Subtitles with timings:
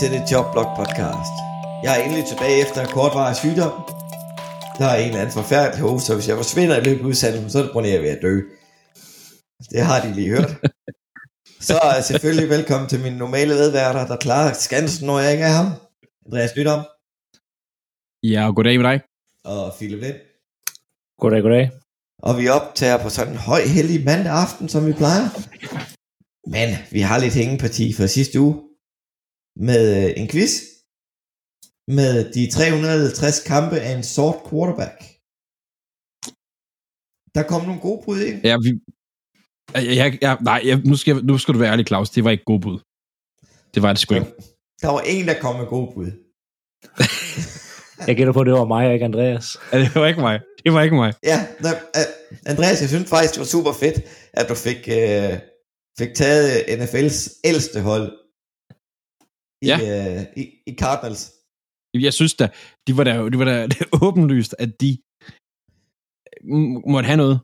[0.00, 1.34] Til det Jobblock podcast.
[1.84, 3.74] Jeg er endelig tilbage efter en kortvarig sygdom.
[4.78, 7.50] Der er en eller anden forfærdelig host, så hvis jeg forsvinder i løbet af udsendelsen,
[7.50, 8.34] så er det på jeg er ved at dø.
[9.72, 10.50] Det har de lige hørt.
[11.68, 15.56] Så er selvfølgelig velkommen til mine normale vedværter, der klarer skansen, når jeg ikke er
[15.60, 15.68] ham.
[16.26, 16.80] Andreas Nydom
[18.22, 19.00] Ja, og goddag med dig.
[19.44, 20.16] og Philip Lind.
[21.20, 21.70] Goddag, goddag.
[22.22, 25.26] Og vi optager på sådan en høj heldig mandag aften, som vi plejer.
[26.54, 28.65] Men vi har lidt hængeparti fra sidste uge
[29.56, 30.52] med øh, en quiz
[31.88, 34.98] med de 350 kampe af en sort quarterback.
[37.34, 38.40] Der kom nogle gode bud ind.
[38.44, 38.70] Ja, vi...
[39.74, 42.10] Jeg, jeg, nej, jeg, nu, skal, jeg- nu skal du være ærlig, Claus.
[42.10, 42.78] Det var ikke god bud.
[43.74, 44.32] Det var det sgu ikke.
[44.82, 46.10] Der var en, der kom med gode bud.
[48.06, 49.46] Jeg gætter på, at det var mig og ikke Andreas.
[49.72, 50.40] Ja, Det var ikke mig.
[50.64, 51.14] Det var ikke mig.
[51.22, 53.96] Ja, der, uh, Andreas, jeg synes faktisk, det var super fedt,
[54.32, 55.34] at du fik, uh,
[55.98, 58.06] fik taget NFL's ældste hold
[59.62, 59.76] i, Ja.
[60.20, 61.32] uh, i, i Cardinals.
[61.94, 62.48] Jeg synes da,
[62.86, 64.98] de var da, de var da det er åbenlyst, at de
[66.56, 67.40] m- måtte have noget.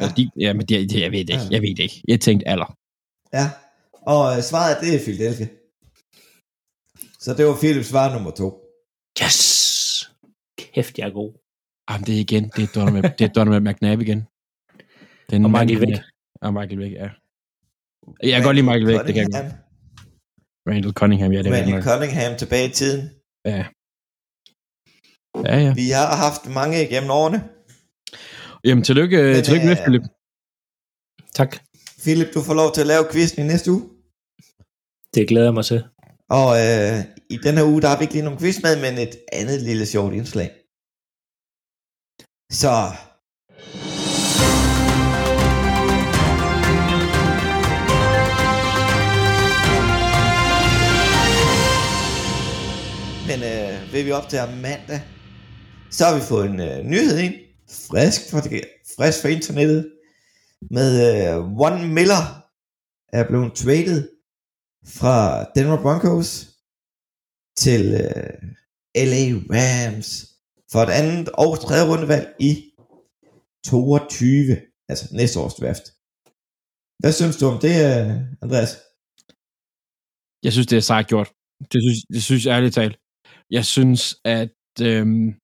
[0.00, 0.04] Ja.
[0.04, 0.12] Ja.
[0.16, 1.48] De, ja, men de, de, jeg ved det ikke.
[1.50, 2.02] Jeg ved det ikke.
[2.08, 2.76] Jeg tænkte alder.
[3.32, 3.46] Ja,
[4.12, 5.48] og øh, svaret det er Philadelphia.
[7.20, 8.48] Så det var Philips svar nummer to.
[9.22, 9.40] Yes!
[10.58, 11.32] Kæft, jeg er god.
[11.90, 12.44] Jamen, det er igen.
[12.56, 14.20] Det er Donovan, det er Donovan McNabb igen.
[15.30, 15.90] Den Og Michael Vick.
[15.90, 16.02] ja.
[16.42, 17.08] Og Michael Vick, ja.
[18.22, 19.58] Jeg kan godt lide Michael Vick, det kan jeg
[20.68, 21.84] Randall Cunningham, ja, det er rigtigt.
[21.84, 23.00] Cunningham tilbage i tiden.
[23.44, 23.64] Ja.
[25.48, 25.72] Ja, ja.
[25.74, 27.38] Vi har haft mange igennem årene.
[28.64, 30.04] Jamen, tillykke, Men, tillykke med, øh, Philip.
[31.38, 31.50] Tak.
[32.04, 33.82] Philip, du får lov til at lave quizzen i næste uge.
[35.14, 35.80] Det glæder jeg mig til.
[36.40, 36.96] Og øh,
[37.34, 39.86] i denne uge, der har vi ikke lige nogen quiz med, men et andet lille
[39.86, 40.50] sjovt indslag.
[42.62, 42.74] Så...
[53.28, 55.00] Men øh, vil vi op til mandag,
[55.90, 57.34] så har vi fået en øh, nyhed ind,
[57.90, 58.64] frisk for, det,
[58.96, 59.92] frisk for internettet,
[60.70, 61.36] med øh,
[61.66, 62.24] One Miller
[63.18, 64.08] er blevet traded
[64.98, 66.30] fra Denver Broncos
[67.56, 68.32] til øh,
[69.10, 69.24] LA
[69.54, 70.08] Rams
[70.72, 72.52] for et andet og tredje rundevalg i
[73.66, 74.56] 22,
[74.88, 75.84] altså næste års draft.
[77.00, 78.06] Hvad synes du om det, øh,
[78.42, 78.72] Andreas?
[80.42, 81.28] Jeg synes, det er sejt gjort.
[81.72, 82.96] Det synes, det synes jeg ærligt talt.
[83.50, 85.34] Jeg synes, at øhm,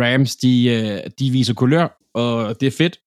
[0.00, 3.00] Rams, de, øh, de viser kulør, og det er fedt.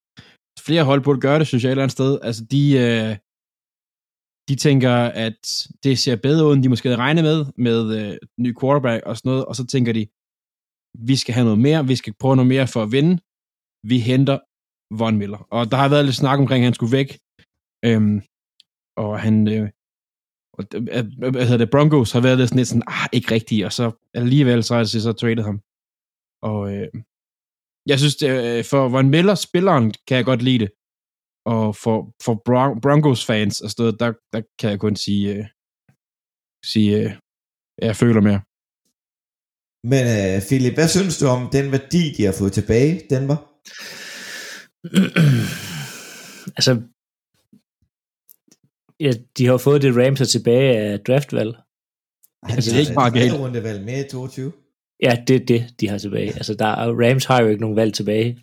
[0.68, 2.19] Flere hold burde gøre det, synes jeg et eller andet sted.
[2.28, 3.18] Altså, de, øh,
[4.50, 4.94] de tænker,
[5.25, 5.40] at
[5.84, 9.18] det ser bedre ud, end de måske havde regnet med, med øh, ny quarterback og
[9.18, 10.07] sådan noget, og så tænker de,
[11.09, 13.16] vi skal have noget mere, vi skal prøve noget mere for at vinde.
[13.91, 14.38] Vi henter
[15.00, 15.38] Von Miller.
[15.38, 17.09] Og der har været lidt snak omkring, at han skulle væk.
[17.88, 18.22] Øhm,
[19.03, 19.69] og han, øh,
[20.57, 23.31] og, det- øh, hvad hedder det, Broncos har været lidt sådan lidt sådan, ah, ikke
[23.31, 25.59] rigtigt, og så alligevel så har de så traded ham.
[26.51, 26.88] Og øh,
[27.91, 30.69] jeg synes, det, øh, for Von Miller, spilleren, kan jeg godt lide det.
[31.45, 35.34] Og for, for Bron- Broncos fans og sådan noget, der, der kan jeg kun sige,
[35.35, 35.45] øh,
[36.66, 37.12] sige øh,
[37.81, 38.41] jeg føler mere.
[39.91, 43.38] Men øh, Philip, hvad synes du om den værdi, de har fået tilbage, Denver?
[46.57, 46.72] altså,
[49.00, 51.56] ja, de har fået det Rams er tilbage af draftvalg.
[52.44, 53.34] Han Altså, det er ikke bare galt.
[53.40, 54.52] rundevalg med i 22.
[55.03, 56.28] Ja, det er det, de har tilbage.
[56.34, 58.30] Altså, der, er- Rams har jo ikke nogen valg tilbage.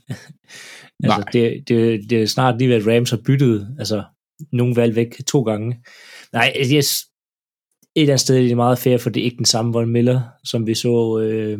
[1.04, 1.31] altså, Nej.
[1.32, 4.05] det, det, det er snart lige ved, at Rams har byttet altså,
[4.52, 5.79] nogle valg væk to gange.
[6.32, 7.05] Nej, altså, jeg, s-
[7.96, 9.88] et eller andet sted er det meget fair, for det er ikke den samme Von
[9.88, 11.58] Miller, som vi så øh,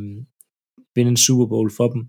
[0.95, 2.03] vinde en Super Bowl for dem.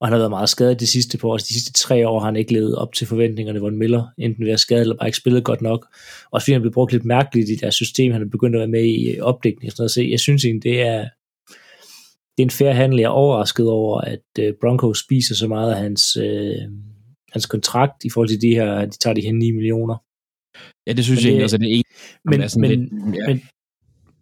[0.00, 1.32] Og han har været meget skadet de sidste par år.
[1.34, 4.06] Altså, de sidste tre år har han ikke levet op til forventningerne, Von Miller.
[4.18, 5.86] Enten ved at skade eller bare ikke spillet godt nok.
[6.30, 8.12] Også fordi han blev brugt lidt mærkeligt i deres system.
[8.12, 9.90] Han er begyndt at være med i opdækning og sådan noget.
[9.90, 10.98] Så jeg synes egentlig, det er,
[12.36, 12.98] det er en fair handel.
[12.98, 16.54] Jeg er overrasket over, at øh, Broncos spiser så meget af hans, øh,
[17.32, 19.96] hans kontrakt i forhold til de her, de tager de her 9 millioner.
[20.86, 21.84] Ja, det synes Men jeg egentlig også, at det er en,
[22.24, 23.26] Men, er men, lidt- ja.
[23.26, 23.42] men,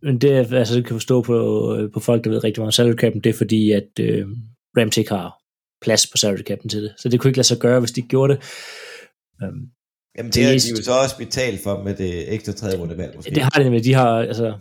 [0.03, 1.37] men det, altså, det kan forstå på,
[1.77, 4.27] øh, på folk, der ved rigtig meget om salary cap'en, det er fordi, at øh,
[4.79, 5.39] Rams ikke har
[5.83, 6.95] plads på salary cap'en til det.
[6.99, 8.43] Så det kunne ikke lade sig gøre, hvis de gjorde det.
[9.43, 9.67] Øhm,
[10.19, 12.79] Jamen, det, Det har er- de jo så også betalt for med det ekstra tredje
[12.79, 13.31] rundevalg, måske.
[13.35, 13.85] Det har det nemlig.
[13.85, 14.55] De har, altså,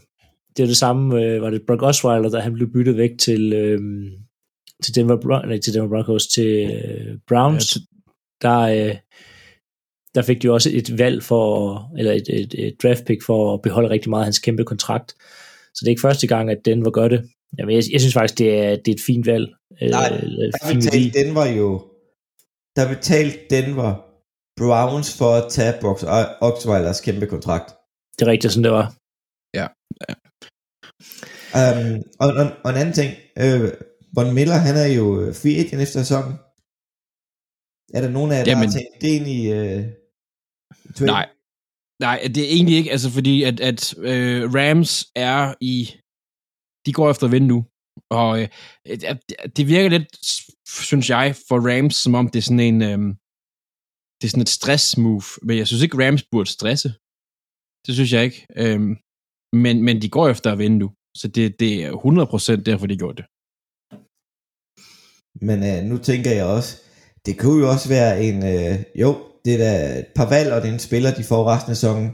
[0.57, 3.53] det er det samme, øh, var det Brock Osweiler, da han blev byttet væk til,
[3.53, 3.79] øh,
[4.83, 7.75] til, Denver, Bron- nej, til Denver Broncos, til øh, Browns.
[7.75, 7.81] Ja,
[8.47, 8.95] der, øh,
[10.15, 13.53] der fik de jo også et valg for, eller et, et, et draft pick for
[13.53, 15.11] at beholde rigtig meget af hans kæmpe kontrakt.
[15.73, 17.29] Så det er ikke første gang, at Denver gør det.
[17.59, 19.47] Jamen, jeg, jeg synes faktisk, det er, det er et fint valg.
[19.81, 21.69] Nej, øh, eller et Der betalte Denver jo,
[22.75, 23.91] der betalte Denver
[24.59, 25.99] Browns for at tage Brock
[26.41, 27.69] Osweilers kæmpe kontrakt.
[28.15, 28.87] Det er rigtigt, sådan det var.
[31.61, 33.11] Um, og, og, og en anden ting,
[33.43, 33.67] øh,
[34.15, 36.33] Von Miller, han er jo øh, free agent efter sæsonen.
[37.97, 39.81] Er der nogen af jer, der Jamen- har tænkt det ind i øh?
[41.15, 41.25] Nej.
[41.99, 45.77] Nej, det er egentlig ikke, altså fordi at, at øh, Rams er i,
[46.85, 47.59] de går efter at vinde nu,
[48.11, 48.47] og øh,
[49.55, 50.07] det- virker lidt,
[50.69, 52.99] synes jeg, for Rams, som om det er sådan en, øh,
[54.17, 56.89] det er sådan et stress-move, men jeg synes ikke, Rams burde stresse.
[57.85, 58.45] Det synes jeg ikke.
[58.57, 58.95] Øhm,
[59.63, 60.87] men, men de går efter at vinde nu,
[61.17, 61.91] så det, det er
[62.57, 63.25] 100% derfor, de gjorde det.
[65.47, 66.71] Men øh, nu tænker jeg også,
[67.25, 69.09] det kunne jo også være en, øh, jo,
[69.45, 71.77] det er da et par valg, og det er en spiller, de får resten af
[71.77, 72.09] sæsonen.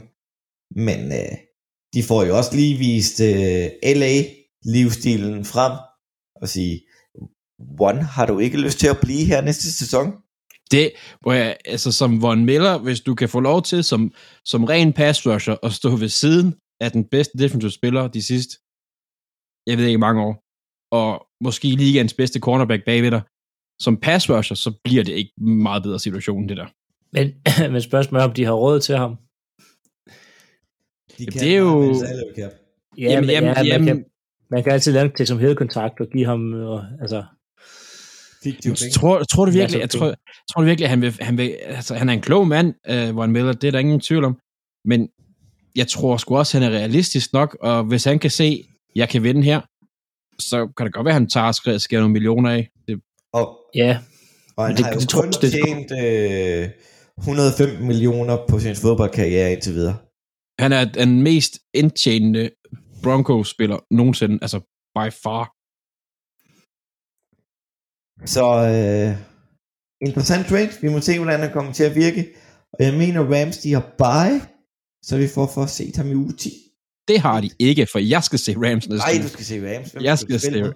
[0.88, 1.36] Men øh,
[1.94, 3.66] de får jo også lige vist øh,
[4.64, 5.72] LA-livsstilen frem,
[6.42, 6.80] og sige,
[7.80, 10.12] One, har du ikke lyst til at blive her næste sæson?
[10.70, 14.12] Det, hvor jeg, altså som Von Miller, hvis du kan få lov til som,
[14.44, 18.58] som ren pass rusher at stå ved siden af den bedste defensive spiller de sidste,
[19.66, 20.44] jeg ved ikke mange år,
[20.90, 23.22] og måske ligaens bedste cornerback bagved dig,
[23.82, 26.66] som pass rusher, så bliver det ikke en meget bedre situation, det der.
[27.12, 27.34] Men,
[27.72, 29.16] men spørgsmålet er, om de har råd til ham.
[31.18, 32.04] De det er jo-.
[32.38, 32.48] Ja,
[32.98, 34.04] Jamen, men, jamen, jamen- kan,
[34.52, 37.24] man kan altid lave en take-som-hed-kontrakt og give ham, og, altså,
[38.44, 38.90] Fiktive penge.
[38.92, 40.14] Tror, tror du virkelig, jeg tror,
[40.52, 43.16] tror du virkelig, at han vil, han vil, altså han er en klog mand, uh,
[43.16, 44.38] Von Miller, det er der ingen tvivl om,
[44.84, 45.08] men
[45.76, 48.64] jeg tror sgu også, han er realistisk nok, og hvis han kan se,
[48.96, 49.60] jeg kan vinde her,
[50.38, 52.68] så kan det godt være, at han tager og skærer nogle millioner af.
[52.88, 53.00] Det,
[53.32, 53.98] Og, ja,
[54.56, 56.68] og han det- har jo det kun det- tjent øh,
[57.18, 59.96] 115 millioner på sin fodboldkarriere indtil videre.
[60.58, 62.50] han er den mest indtjenende
[63.02, 64.58] Broncos-spiller nogensinde, altså
[64.96, 65.44] by far.
[68.26, 69.16] Så øh,
[70.08, 70.70] interessant trade.
[70.82, 72.28] Vi må se, hvordan han kommer til at virke.
[72.72, 74.40] Og jeg mener, Rams, de har bye,
[75.02, 76.50] så vi får for set ham i uge 10.
[77.08, 79.90] Det har de ikke, for jeg skal se Rams næste Nej, du skal se Rams.
[79.92, 80.72] Hvem Jeg skal skal se- mod?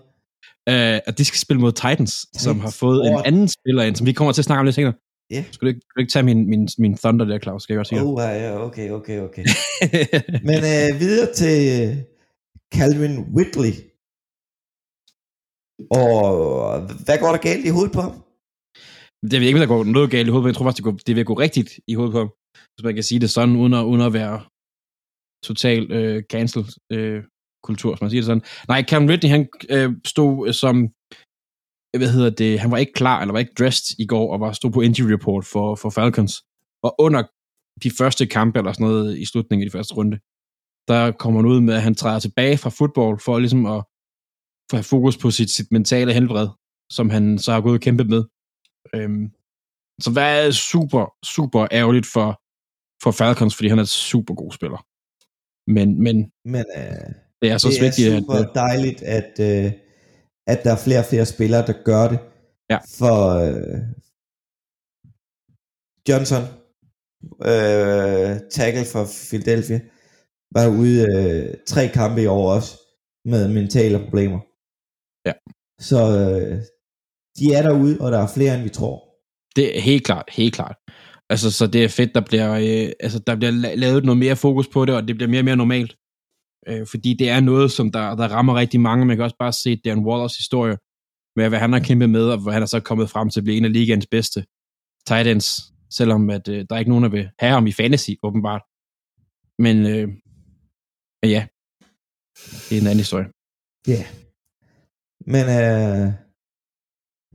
[0.69, 2.43] Øh, og de skal spille mod Titans, Titans.
[2.43, 4.65] som har fået en Hvor- anden spiller ind, som vi kommer til at snakke om
[4.65, 4.95] lidt senere.
[5.31, 5.45] Ja.
[5.53, 7.63] Skal du ikke, skal du ikke tage min, min, min thunder der, Claus?
[7.63, 9.45] Skal jeg godt sige Oh, ja, okay, okay, okay.
[10.43, 11.57] Men øh, videre til
[12.75, 13.75] Calvin Whitley.
[15.91, 18.27] Og hvad går der galt i hovedet på ham?
[19.31, 20.99] det vil ikke, der går noget galt i hovedet, men jeg tror faktisk, det, går,
[21.07, 22.31] det vil gå rigtigt i hovedet på ham.
[22.75, 24.37] Hvis man kan sige det sådan, uden at, uden at være
[25.45, 27.23] total øh, cancel øh,
[27.63, 28.43] kultur, som man siger det sådan.
[28.69, 30.77] Nej, Calvin Ridley, han øh, stod øh, som,
[31.93, 34.41] øh, hvad hedder det, han var ikke klar, eller var ikke dressed i går, og
[34.41, 36.35] var stod på injury report for, for Falcons.
[36.83, 37.23] Og under
[37.85, 40.19] de første kampe, eller sådan noget, i slutningen af de første runde,
[40.89, 43.85] der kommer han ud med, at han træder tilbage fra fodbold, for ligesom at
[44.73, 46.49] have fokus på sit, sit mentale helbred,
[46.93, 48.25] som han så har gået og kæmpet med.
[48.95, 49.31] Øhm,
[50.01, 52.41] så hvad er super, super ærgerligt for,
[53.03, 54.87] for Falcons, fordi han er et super god spiller.
[55.71, 57.13] Men, men Men øh,
[57.43, 58.23] det er så det er vigtigt, at...
[58.23, 59.73] super dejligt, at, øh,
[60.47, 62.19] at der er flere og flere spillere, der gør det.
[62.71, 62.79] Ja.
[62.99, 63.17] For
[63.47, 63.81] øh,
[66.09, 66.43] Johnson,
[67.51, 69.81] øh, tackle for Philadelphia,
[70.55, 72.81] var ude øh, tre kampe i år også,
[73.25, 74.41] med mentale problemer.
[75.27, 75.33] Ja.
[75.81, 76.59] Så øh,
[77.39, 79.03] de er derude, og der er flere, end vi tror.
[79.57, 80.77] Det er helt klart, helt klart.
[81.31, 84.37] Altså, så det er fedt, der bliver, øh, altså, der bliver la- lavet noget mere
[84.37, 85.97] fokus på det, og det bliver mere og mere normalt.
[86.69, 89.07] Øh, fordi det er noget, som der, der rammer rigtig mange.
[89.07, 90.77] Man kan også bare se Dan Wallers historie,
[91.37, 93.45] med hvad han har kæmpet med, og hvor han er så kommet frem til at
[93.45, 94.45] blive en af ligaens bedste
[95.07, 95.61] tight ends,
[95.91, 98.63] selvom at, øh, der er ikke nogen, der vil have ham i fantasy, åbenbart.
[99.59, 100.09] Men, øh,
[101.27, 101.47] men ja,
[102.69, 103.27] det er en anden historie.
[103.89, 103.93] Ja.
[103.93, 104.07] Yeah.
[105.27, 106.13] Men øh,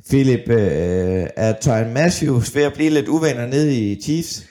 [0.10, 4.48] Philip, øh, er Tyron Matthews ved at blive lidt uvenner nede i Chiefs?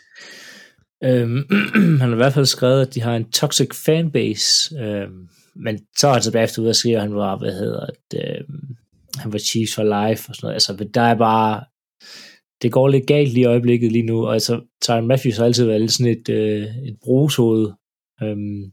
[1.05, 1.45] Øhm,
[2.01, 6.09] han har i hvert fald skrevet, at de har en toxic fanbase, øhm, men så
[6.09, 8.77] er han så bagefter ud og siger, at han var, hvad hedder det, øhm,
[9.19, 10.55] han var Chiefs for life og sådan noget.
[10.55, 11.65] Altså, der er bare,
[12.63, 15.65] det går lidt galt lige i øjeblikket lige nu, og altså, Tyron Matthews har altid
[15.65, 17.73] været lidt sådan et, øh, et brugshoved,
[18.23, 18.73] øhm,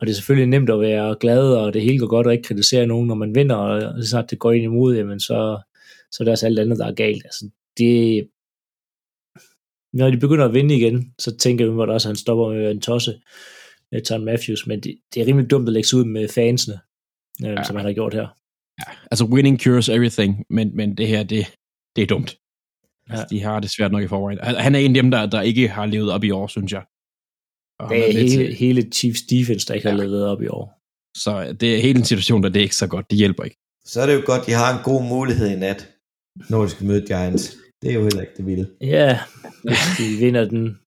[0.00, 2.48] og det er selvfølgelig nemt at være glad, og det hele går godt, og ikke
[2.48, 5.62] kritisere nogen, når man vinder, og lige snart det går ind imod, jamen så,
[6.10, 7.24] så er der også alt andet, der er galt.
[7.24, 8.28] Altså, det,
[9.92, 12.62] når de begynder at vinde igen, så tænker vi at også, han stopper med at
[12.62, 13.20] være en tosse,
[13.92, 16.80] med Tom Matthews, men det, det er rimelig dumt at lægge sig ud med fansene,
[17.44, 17.64] øh, ja.
[17.64, 18.28] som han har gjort her.
[18.78, 21.46] Ja, altså winning cures everything, men, men det her, det,
[21.96, 22.36] det er dumt.
[23.08, 23.12] Ja.
[23.12, 24.38] Altså, de har det svært nok i forvejen.
[24.38, 26.82] Han er en af dem, der, der ikke har levet op i år, synes jeg.
[27.80, 28.54] Og det er hele, til...
[28.54, 29.94] hele Chiefs defense, der ikke ja.
[29.94, 30.80] har levet op i år.
[31.16, 33.10] Så det er hele en situation, der det er ikke så godt.
[33.10, 33.56] Det hjælper ikke.
[33.84, 35.88] Så er det jo godt, de har en god mulighed i nat,
[36.48, 37.56] når de skal møde Giants.
[37.82, 38.70] Det er jo heller ikke det vilde.
[38.80, 39.20] Ja,
[39.64, 40.78] hvis de vinder den.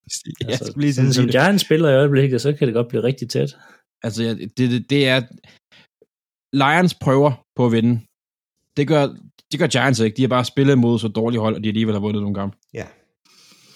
[0.42, 3.30] ja, altså, lige sådan, som Giants spiller i øjeblikket, så kan det godt blive rigtig
[3.30, 3.58] tæt.
[4.04, 5.22] Altså, det, det, det er...
[6.54, 8.02] Lions prøver på at vinde.
[8.78, 9.08] Det gør,
[9.52, 10.18] det gør Giants ikke.
[10.18, 12.58] De har bare spillet mod så dårlige hold, og de alligevel har vundet nogle gange.
[12.74, 12.86] Ja.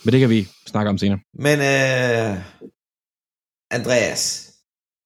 [0.03, 1.19] Men det kan vi snakke om senere.
[1.33, 2.37] Men øh,
[3.71, 4.53] Andreas,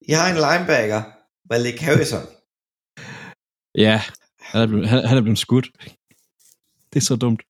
[0.07, 1.01] jeg har en linebacker,
[1.49, 2.25] Malik Harrison.
[3.75, 4.01] Ja,
[4.39, 5.67] han er blevet, han, han er blevet skudt.
[6.93, 7.41] Det er så dumt.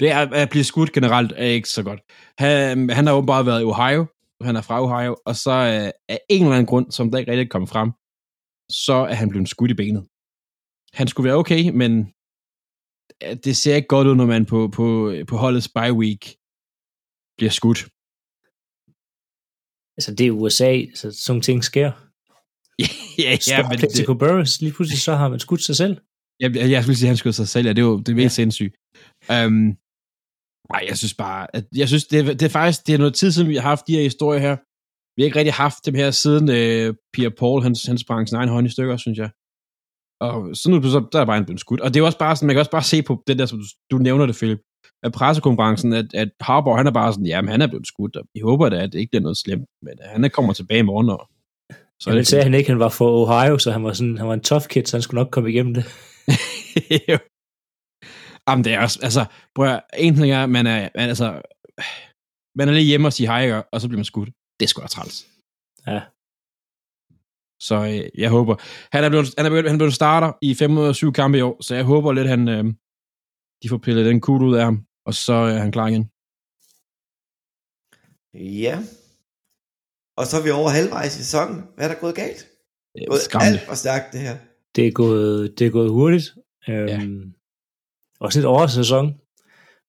[0.00, 2.00] Det er, at blive skudt generelt er ikke så godt.
[2.38, 4.06] Han, han har åbenbart været i Ohio,
[4.40, 7.30] han er fra Ohio, og så øh, af en eller anden grund, som der ikke
[7.30, 7.90] rigtig kom frem,
[8.70, 10.06] så er han blevet skudt i benet.
[10.92, 11.92] Han skulle være okay, men
[13.22, 16.36] øh, det ser ikke godt ud, når man på, på, på holdets bye week
[17.36, 17.88] bliver skudt.
[19.96, 21.92] Altså, det er USA, så sådan ting sker.
[23.24, 24.18] ja, ja, men det...
[24.18, 25.96] Burris, lige pludselig så har man skudt sig selv.
[26.40, 28.16] Jeg, jeg, jeg vil sige, at han skød sig selv, ja, det er jo det
[28.16, 28.42] mest ja.
[28.42, 28.72] sindssyge.
[29.34, 29.76] Um,
[30.72, 33.32] nej, jeg synes bare, at, jeg synes, det, det er faktisk, det er noget tid
[33.32, 34.56] siden, vi har haft de her historier her.
[35.16, 38.36] Vi har ikke rigtig haft dem her siden uh, Pierre Paul, han, han sprang sin
[38.36, 39.30] egen hånd i stykker, synes jeg.
[40.20, 41.80] Og så nu så, der er bare en blevet skudt.
[41.80, 43.58] Og det er også bare sådan, man kan også bare se på det der, som
[43.58, 44.60] du, du nævner det, Philip,
[45.04, 48.24] af pressekonferencen, at, at Harbour, han er bare sådan, jamen han er blevet skudt, og
[48.34, 51.10] vi håber da, at det ikke bliver noget slemt, men han kommer tilbage i morgen,
[51.10, 51.28] og
[52.00, 54.34] så Jamen, sagde han ikke, han var fra Ohio, så han var, sådan, han var
[54.34, 55.84] en tough kid, så han skulle nok komme igennem det.
[58.48, 61.42] Jamen, det er også, altså, prøv at, en ting er, man er, man, altså,
[62.58, 64.30] man er lige hjemme og siger hej, og så bliver man skudt.
[64.60, 65.26] Det er sgu da træls.
[65.86, 66.00] Ja.
[67.68, 68.54] Så øh, jeg håber,
[68.94, 71.12] han er blevet, han er blevet, han er blevet starter i 5 ud af 7
[71.12, 72.64] kampe i år, så jeg håber lidt, han, øh,
[73.62, 76.10] de får pillet den kugle ud af ham, og så er han klar igen.
[78.34, 78.78] Ja.
[80.16, 81.62] Og så er vi over halvvejs i sæsonen.
[81.74, 82.46] Hvad er der gået galt?
[82.94, 84.36] Det er gået alt for stærkt, det her.
[84.76, 86.34] Det er gået, det er gået hurtigt.
[86.68, 87.00] Øhm, ja.
[88.20, 89.14] Også lidt over sæson.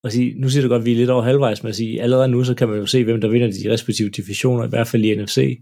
[0.03, 2.01] Og sige, nu siger du godt, at vi er lidt over halvvejs, men at sige,
[2.01, 4.87] allerede nu, så kan man jo se, hvem der vinder de respektive divisioner, i hvert
[4.87, 5.59] fald i NFC.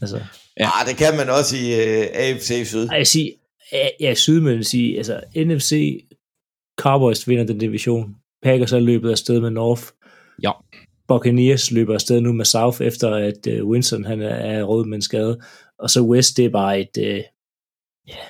[0.00, 0.16] Altså.
[0.60, 2.88] Ja, ah, det kan man også i uh, øh, AFC Syd.
[2.90, 3.30] Jeg siger,
[4.00, 6.04] ja, Syd, men sige, altså NFC,
[6.78, 8.16] Cowboys vinder den division.
[8.44, 9.82] Packers er løbet af sted med North.
[10.42, 10.50] Ja.
[11.08, 14.94] Buccaneers løber afsted nu med South, efter at uh, Winston han er, er rød med
[14.94, 15.40] en skade.
[15.78, 17.22] Og så West, det er bare et, uh,
[18.08, 18.22] ja,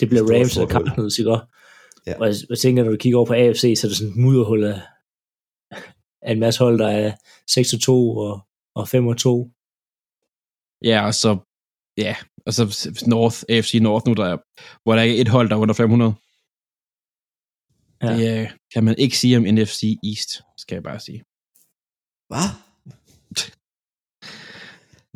[0.00, 1.38] det bliver Rams og Cardinals, ikke
[2.06, 2.18] Ja.
[2.20, 4.16] Og jeg, jeg tænker, når du kigger over på AFC, så er det sådan et
[4.16, 4.80] mudderhul af,
[6.22, 7.12] af en masse hold, der er
[7.50, 8.40] 6-2 og,
[8.74, 8.88] og 5-2.
[10.84, 11.38] Ja, og så,
[11.96, 12.16] ja,
[12.46, 14.36] og så North, AFC North nu, der er,
[14.82, 16.14] hvor der er et hold, der er under 500.
[18.04, 18.16] Ja.
[18.16, 21.24] Det uh, kan man ikke sige om NFC East, skal jeg bare sige.
[22.28, 22.48] Hvad?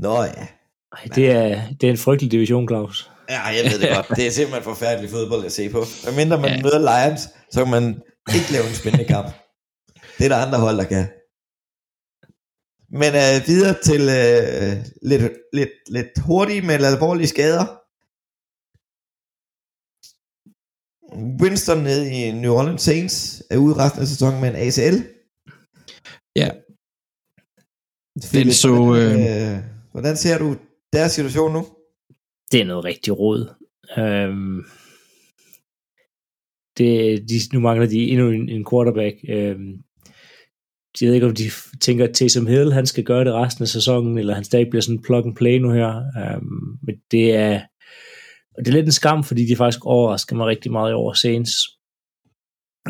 [0.04, 0.46] Nå ja.
[0.92, 3.10] Ej, det er, det er en frygtelig division, Claus.
[3.28, 4.08] Ja, jeg ved det godt.
[4.16, 5.84] Det er simpelthen forfærdelig fodbold at se på.
[6.04, 6.62] Men mindre man ja.
[6.62, 8.02] møder Lions, så kan man
[8.34, 9.28] ikke lave en spændende kamp.
[10.18, 11.06] Det er der andre hold, der kan.
[13.00, 14.72] Men uh, videre til uh,
[15.10, 17.66] lidt, lidt, lidt hurtige, men alvorlige skader.
[21.12, 24.96] Winston nede i New Orleans Saints er ude resten af sæsonen med en ACL.
[26.36, 26.50] Ja.
[28.32, 28.74] Den så...
[28.74, 30.56] Hvordan, øh, hvordan ser du
[30.92, 31.66] deres situation nu?
[32.52, 33.54] Det er noget rigtig råd.
[33.98, 34.64] Øhm,
[36.78, 39.16] det, de, nu mangler de endnu en, en quarterback.
[39.28, 39.72] Øhm,
[41.00, 41.50] jeg ved ikke, om de
[41.80, 44.82] tænker, at Taysom Hill, han skal gøre det resten af sæsonen, eller han stadig bliver
[44.82, 46.02] sådan plug and play nu her.
[46.18, 47.60] Øhm, men det er,
[48.58, 51.52] og det er lidt en skam, fordi de faktisk overrasker mig rigtig meget over Saints.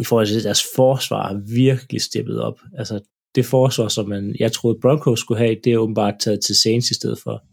[0.00, 2.60] I forhold til deres forsvar er virkelig steppet op.
[2.74, 3.00] Altså,
[3.34, 6.90] det forsvar, som man, jeg troede Broncos skulle have, det er åbenbart taget til Saints
[6.90, 7.44] i stedet for.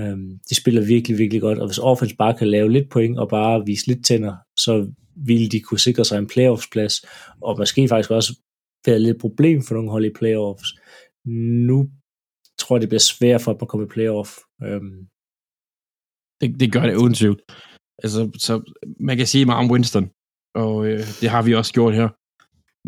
[0.00, 3.28] Øhm, de spiller virkelig, virkelig godt, og hvis offense bare kan lave lidt point og
[3.28, 6.94] bare vise lidt tænder, så ville de kunne sikre sig en playoffsplads,
[7.40, 8.38] og måske faktisk også
[8.86, 10.68] være lidt problem for nogle hold i playoffs.
[11.66, 11.88] Nu
[12.58, 14.30] tror jeg, det bliver svært for at komme i playoff.
[14.64, 15.06] Øhm,
[16.42, 17.38] det, det gør det uden tvivl.
[18.04, 18.52] Altså, så
[19.00, 20.10] man kan sige meget om Winston,
[20.54, 22.08] og øh, det har vi også gjort her.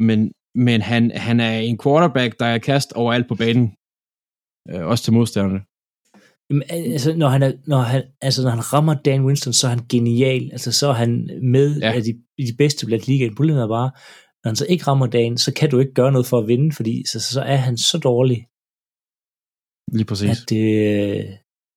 [0.09, 3.67] Men, men han, han er en quarterback, der er kast overalt på banen.
[4.71, 5.61] Øh, også til modstanderne.
[6.51, 9.71] Jamen, altså, når han, er, når, han, altså, når han rammer Dan Winston, så er
[9.71, 10.53] han genial.
[10.53, 11.11] Altså, så er han
[11.43, 11.93] med ja.
[11.93, 13.35] af de, de bedste blandt ligaen.
[13.35, 13.91] Problemet er bare,
[14.43, 16.75] Når han så ikke rammer dagen, så kan du ikke gøre noget for at vinde,
[16.79, 18.39] fordi så, så er han så dårlig,
[19.97, 20.31] Lige præcis.
[20.31, 20.65] at det,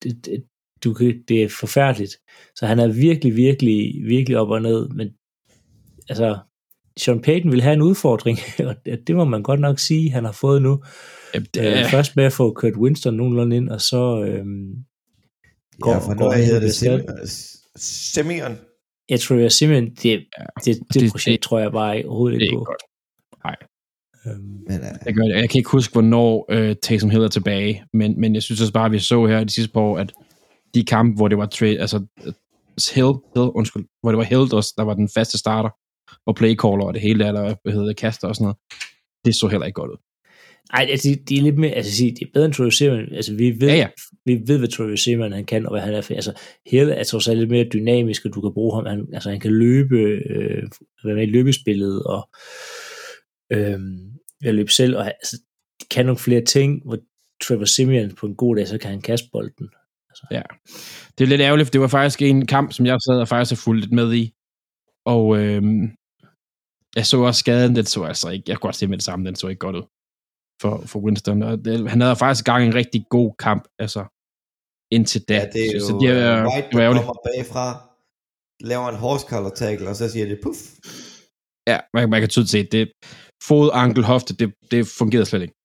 [0.02, 0.44] det, det,
[0.84, 2.12] du kan, det er forfærdeligt.
[2.56, 5.08] Så han er virkelig, virkelig, virkelig op og ned, men
[6.08, 6.38] altså,
[6.96, 8.74] Sean Payton vil have en udfordring, og
[9.06, 10.82] det må man godt nok sige, han har fået nu.
[11.34, 14.74] Ja, det, Øh, først med at få Kurt Winston nogenlunde ind, og så øhm,
[15.80, 18.58] Går- ja, for går han hedder det Sim- Simeon.
[19.08, 20.26] jeg tror, jeg simpelthen, det, det,
[20.64, 22.64] det, det det- projekt det- tror jeg bare overhovedet det er ikke på.
[22.64, 22.82] godt.
[24.26, 25.34] Øhm, Men, uh, Jeg, gør det.
[25.36, 28.72] jeg kan ikke huske, hvornår øh, Taysom Hill er tilbage, men, men jeg synes også
[28.72, 30.12] bare, at vi så her de sidste par år, at
[30.74, 32.06] de kampe, hvor det var trade, altså
[32.94, 35.70] Hill, Hill, undskyld, hvor det var Hill, der, der var den faste starter,
[36.26, 38.56] og playcaller og det hele, eller hvad hedder det, kaster og sådan noget,
[39.24, 39.96] det så heller ikke godt ud.
[40.72, 43.14] Ej, altså, de, de er lidt mere, altså, det er bedre end Troy Seaman.
[43.14, 43.88] Altså, vi ved, Ja, ja.
[44.24, 46.14] vi ved, hvad Troy Seaman han kan, og hvad han er for.
[46.14, 46.32] Altså,
[46.66, 48.86] Hill er trods alt lidt mere dynamisk, og du kan bruge ham.
[48.86, 50.62] Han, altså, han kan løbe, øh,
[51.04, 52.28] være med i løbespillet, og
[53.52, 53.80] øh,
[54.40, 55.36] løbe selv, og altså,
[55.90, 56.98] kan nogle flere ting, hvor
[57.44, 59.68] Trevor Simeon på en god dag, så kan han kaste bolden.
[61.14, 63.52] Det er lidt ærgerligt, for det var faktisk en kamp, som jeg sad og faktisk
[63.52, 64.24] har fulgt lidt med i,
[65.14, 65.82] og øhm,
[66.96, 69.26] jeg så også skaden, den så altså ikke, jeg kunne godt se med det samme,
[69.26, 69.86] den så ikke godt ud
[70.62, 74.02] for, for Winston, og det, han havde faktisk gang en rigtig god kamp, altså
[74.90, 75.34] indtil da.
[75.34, 77.66] ja, det er jo så, så det, er, White, der kommer bagfra,
[78.60, 80.58] laver en horse collar tackle, og så siger det puff.
[81.70, 82.92] Ja, man, man kan tydeligt se, det
[83.48, 85.57] fod, ankel, hofte, det, det fungerede slet ikke.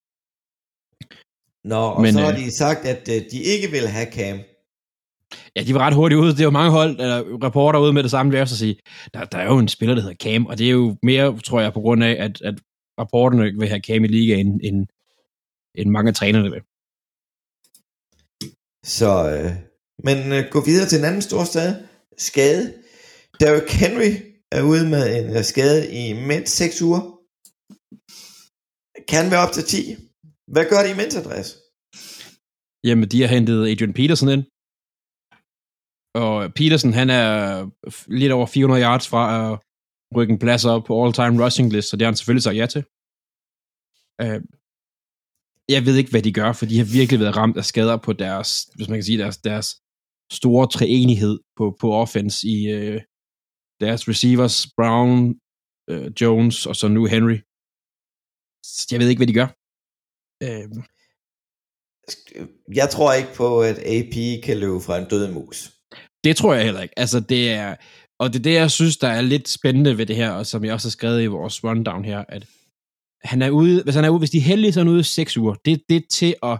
[1.64, 4.38] Nå, og Men, så har øh, de sagt, at uh, de ikke vil have Cam.
[5.56, 6.36] Ja, de var ret hurtigt ude.
[6.36, 8.76] Det var mange hold, eller reporter ude med det samme, vil jeg også sige.
[9.14, 11.60] Der, der er jo en spiller, der hedder Cam, og det er jo mere, tror
[11.60, 12.54] jeg, på grund af, at, at
[13.00, 14.86] rapporterne vil have Cam i ligaen, end,
[15.74, 16.62] end mange af trænerne vil.
[18.84, 19.52] Så, øh,
[20.06, 21.88] men øh, gå videre til en anden stor skade.
[22.18, 22.74] skade.
[23.40, 24.12] Derrick Henry
[24.52, 27.02] er ude med en øh, skade i mindst 6 uger.
[29.08, 29.96] Kan være op til 10.
[30.52, 31.48] Hvad gør de imens, Andreas?
[32.86, 34.44] Jamen, de har hentet Adrian Peterson ind.
[36.22, 37.30] Og Peterson, han er
[38.20, 39.58] lidt over 400 yards fra at
[40.16, 42.66] rykke en plads op på all-time rushing list, så det har han selvfølgelig sagt ja
[42.74, 42.82] til.
[44.22, 44.40] Øh,
[45.74, 48.12] jeg ved ikke, hvad de gør, for de har virkelig været ramt af skader på
[48.12, 49.68] deres, hvis man kan sige, deres, deres
[50.40, 53.00] store treenighed på, på offense i øh,
[53.80, 55.18] deres receivers, Brown,
[55.90, 57.38] øh, Jones og så nu Henry.
[58.66, 59.48] Så jeg ved ikke, hvad de gør.
[60.42, 60.68] Øh,
[62.74, 65.70] Jeg tror ikke på, at AP kan løbe fra en død mus.
[66.24, 66.98] Det tror jeg heller ikke.
[66.98, 67.76] Altså, det er,
[68.18, 70.64] og det er det, jeg synes, der er lidt spændende ved det her, og som
[70.64, 72.46] jeg også har skrevet i vores rundown her, at
[73.24, 75.00] han er ude, hvis han er ude, hvis de er heldige, så er han ude
[75.00, 75.54] i seks uger.
[75.54, 76.58] Det, det er til at,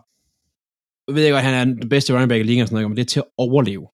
[1.08, 2.96] jeg ved ikke, han er den bedste running back i ligaen og sådan noget, men
[2.96, 3.87] det er til at overleve.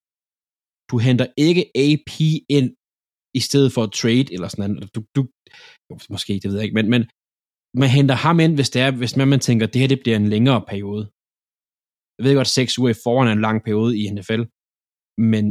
[0.91, 2.11] Du henter ikke AP
[2.49, 2.69] ind,
[3.33, 4.95] i stedet for at trade, eller sådan noget.
[4.95, 5.27] Du, du,
[6.09, 7.05] måske, det ved jeg ikke, men, men
[7.73, 10.17] man henter ham ind, hvis det er, hvis man, man tænker, det her det bliver
[10.17, 11.03] en længere periode.
[12.17, 14.43] Jeg ved godt, seks uger i foran er en lang periode i NFL,
[15.31, 15.43] men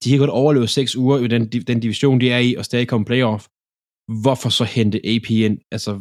[0.00, 2.88] de har godt overleve seks uger i den, den division, de er i, og stadig
[2.88, 3.42] komme playoff.
[4.22, 5.58] Hvorfor så hente AP ind?
[5.74, 5.92] Altså,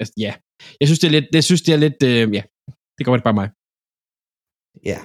[0.00, 0.32] altså ja.
[0.80, 2.42] Jeg synes, det er lidt, jeg synes, det er lidt, øh, ja,
[2.96, 3.48] det går bare mig.
[4.90, 5.00] Ja.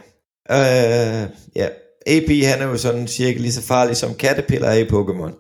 [0.58, 1.26] Øh,
[1.60, 1.68] ja.
[2.14, 5.34] AP, han er jo sådan cirka lige så farlig som Caterpillar er i Pokémon.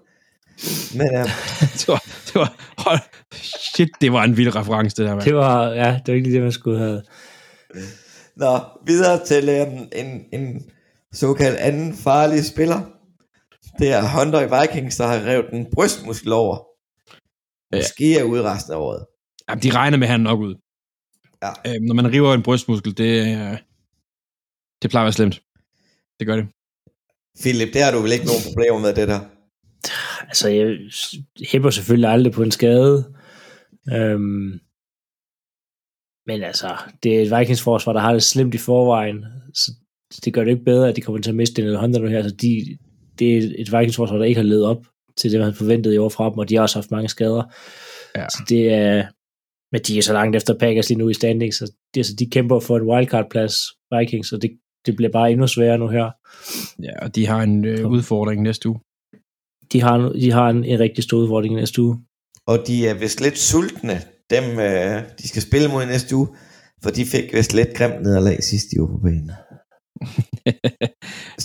[0.95, 1.25] Men øh,
[1.79, 2.99] det var, det var, hold,
[3.33, 5.25] shit, det var en vild reference, det der, mand.
[5.25, 7.03] Det var, ja, det var ikke lige det, man skulle have.
[8.35, 10.71] Nå, videre til en, en, en
[11.13, 12.81] såkaldt anden farlig spiller.
[13.79, 16.57] Det er Hunter i Vikings, der har revet en brystmuskel over.
[17.75, 19.05] Måske er ude resten af året.
[19.49, 20.55] Jamen, de regner med, at han nok ud.
[21.43, 21.49] Ja.
[21.67, 23.57] Øh, når man river en brystmuskel, det, øh,
[24.81, 25.41] det plejer at være slemt.
[26.19, 26.47] Det gør det.
[27.41, 29.19] Philip, det har du vel ikke nogen problemer med, det der?
[30.21, 30.77] Altså, jeg
[31.51, 33.13] hæpper selvfølgelig aldrig på en skade.
[33.93, 34.59] Øhm,
[36.27, 39.25] men altså, det er et Vikings forsvar, der har det slemt i forvejen.
[39.53, 39.71] Så
[40.25, 42.17] det gør det ikke bedre, at de kommer til at miste den Hunter nu her.
[42.17, 42.77] Altså, de,
[43.19, 44.85] det er et Vikings forsvar, der ikke har levet op
[45.17, 47.09] til det, man havde forventet i år fra dem, og de har også haft mange
[47.09, 47.43] skader.
[48.15, 48.25] Ja.
[48.29, 49.07] Så det er,
[49.71, 52.29] men de er så langt efter Packers lige nu i standing, så de, altså, de
[52.29, 53.55] kæmper for en wildcard-plads,
[53.97, 54.51] Vikings, og det,
[54.85, 56.11] det bliver bare endnu sværere nu her.
[56.83, 58.79] Ja, og de har en øh, udfordring næste uge.
[59.73, 61.95] De har, de har en, en rigtig stor udfordring næste uge.
[62.47, 66.27] Og de er vist lidt sultne, dem øh, de skal spille mod i næste uge,
[66.83, 69.31] for de fik vist lidt grimt nederlag sidste uge på banen.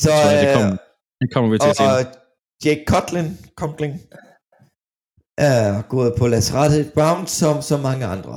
[0.02, 0.76] Så, Så det, øh, kommer,
[1.20, 1.84] det kommer vi til og, at se.
[1.84, 2.00] og
[2.64, 3.28] Jake Cotlin,
[3.60, 3.94] Conkling,
[5.38, 8.34] er gået på Las Rettet Brown som så mange andre.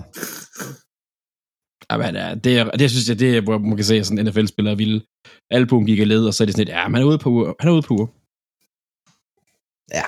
[1.91, 4.19] Jamen, ja, det, er, det synes jeg, det er, hvor man kan se, at sådan
[4.19, 5.05] en NFL-spiller vil.
[5.51, 7.29] Albuen gik af led, og så er det sådan lidt, ja, han er ude på
[7.29, 7.53] uger.
[7.59, 8.07] Han er ude på uger.
[9.93, 10.03] Ja.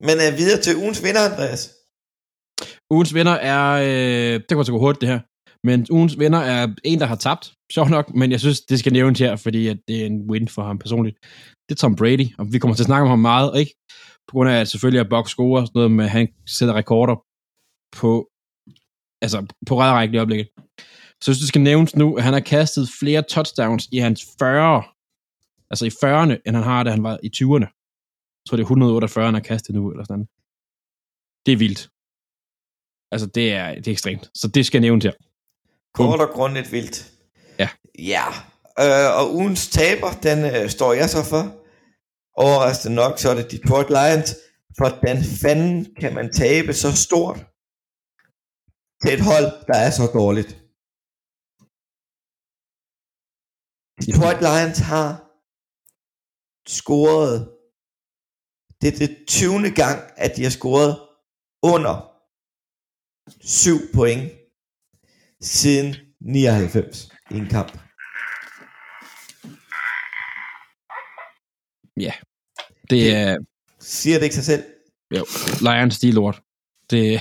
[0.00, 1.74] Men øh, videre til ugens vinder, Andreas.
[2.90, 5.20] Ugens vinder er, øh, det kommer til at gå hurtigt det her,
[5.66, 8.92] men ugens vinder er en, der har tabt, Sjov nok, men jeg synes, det skal
[8.92, 11.16] nævnes her, fordi at det er en win for ham personligt.
[11.68, 13.74] Det er Tom Brady, og vi kommer til at snakke om ham meget, ikke?
[14.28, 16.74] På grund af, at selvfølgelig er box score og sådan noget, med at han sætter
[16.74, 17.16] rekorder
[17.92, 18.28] på,
[19.22, 20.48] altså på række i øjeblikket.
[21.22, 24.26] Så jeg synes, det skal nævnes nu, at han har kastet flere touchdowns i hans
[24.38, 24.82] 40,
[25.70, 27.77] altså i 40'erne, end han har, da han var i 20'erne.
[28.48, 30.28] Tror, det er 148, han har kastet nu, eller sådan noget.
[31.46, 31.90] Det er vildt.
[33.12, 34.30] Altså, det er, det er ekstremt.
[34.34, 35.12] Så det skal nævnes her.
[35.94, 37.12] Kort og grundigt vildt.
[37.58, 37.68] Ja.
[37.98, 38.26] Ja,
[38.82, 41.42] øh, og ugens taber, den øh, står jeg så for.
[42.34, 44.36] Overraskende nok, så er det Detroit Lions.
[44.76, 47.38] Hvordan fanden kan man tabe så stort
[49.02, 50.50] til et hold, der er så dårligt?
[54.06, 55.08] Detroit Lions har
[56.76, 57.57] scoret,
[58.80, 59.70] det er det 20.
[59.70, 60.98] gang, at de har scoret
[61.62, 62.10] under
[63.40, 64.32] 7 point
[65.40, 67.78] siden 99 i en kamp.
[71.96, 72.12] Det
[72.90, 73.36] Det- er,
[73.80, 74.64] Siger det ikke sig selv?
[75.16, 75.26] jo,
[75.60, 76.42] Lions, de er lort.
[76.90, 77.20] Det,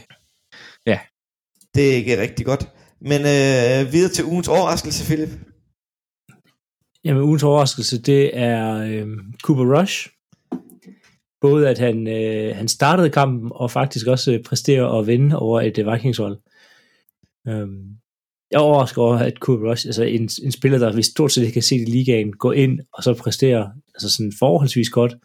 [1.76, 2.72] Det er ikke rigtig godt.
[3.02, 5.30] Men øh, videre til ugens overraskelse, Philip.
[7.04, 9.08] Jamen, ugens overraskelse, det er øh,
[9.44, 10.10] Cooper Rush.
[11.42, 15.62] Både at han, øh, han startede kampen, og faktisk også øh, præsterer og vinde over
[15.62, 16.38] et øh, Vikingshold.
[17.48, 17.98] Øhm,
[18.52, 21.42] jeg er overrasket over, at Cooper Rush, altså en, en spiller, der vi stort set
[21.42, 25.16] ikke kan se i ligaen, gå ind og så præstere altså sådan forholdsvis godt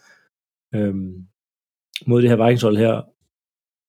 [0.75, 1.27] øhm,
[2.07, 3.03] mod det her Vikingshold her,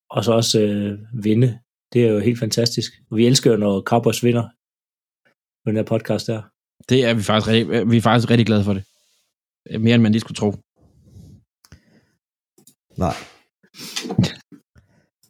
[0.09, 1.59] og så også øh, vinde.
[1.93, 2.93] Det er jo helt fantastisk.
[3.12, 4.43] Og vi elsker jo, når Cowboys vinder
[5.63, 6.41] på den her podcast der.
[6.89, 8.83] det er vi faktisk, vi er faktisk rigtig glade for det.
[9.79, 10.55] Mere end man lige skulle tro.
[12.97, 13.15] Nej.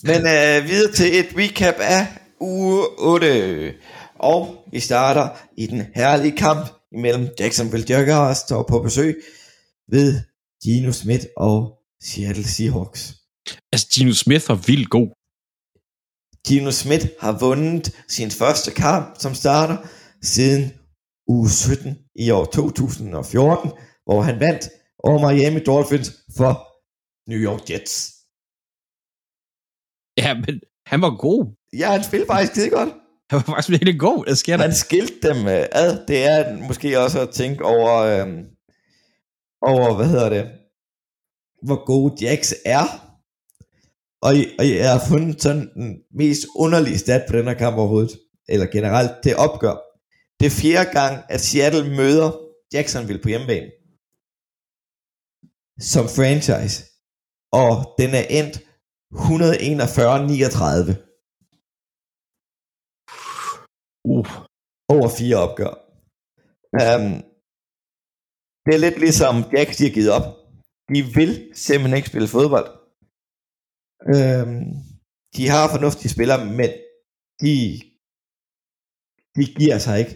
[0.03, 2.07] Men øh, videre til et recap af
[2.39, 3.73] uge 8.
[4.19, 9.21] Og vi starter i den herlige kamp imellem Jacksonville Jaguars, der var på besøg
[9.91, 10.21] ved
[10.63, 13.15] Gino Smith og Seattle Seahawks.
[13.71, 15.07] Altså, Gino Smith var vildt god.
[16.47, 19.77] Gino Smith har vundet sin første kamp som starter
[20.21, 20.73] siden
[21.27, 23.71] uge 17 i år 2014,
[24.05, 24.69] hvor han vandt
[25.03, 26.72] over Miami Dolphins for
[27.27, 28.13] New York Jets.
[30.17, 31.55] Ja, men han var god.
[31.77, 32.89] Ja, han spillede faktisk skide godt.
[33.29, 34.25] Han var faktisk virkelig god.
[34.25, 34.63] Hvad sker der?
[34.63, 36.07] Han skilte dem øh, ad.
[36.07, 38.27] Det er måske også at tænke over, øh,
[39.61, 40.51] over hvad hedder det,
[41.63, 42.85] hvor gode Jax er.
[44.21, 48.19] Og, og jeg har fundet sådan den mest underlige stat på den her kamp overhovedet.
[48.49, 49.77] Eller generelt, det opgør.
[50.39, 52.31] Det er fjerde gang, at Seattle møder
[52.73, 53.71] Jacksonville på hjemmebane.
[55.79, 56.92] Som franchise.
[57.61, 58.55] Og den er endt
[59.13, 61.03] 141-39
[64.05, 64.27] Uh,
[64.93, 65.73] over fire opgør.
[66.81, 67.09] Um,
[68.65, 70.27] det er lidt ligesom Jax, de har givet op.
[70.93, 71.31] De vil
[71.65, 72.69] simpelthen ikke spille fodbold.
[74.15, 74.55] Um,
[75.35, 76.71] de har fornuftige spillere, men
[77.43, 77.53] de,
[79.35, 80.15] de giver sig ikke.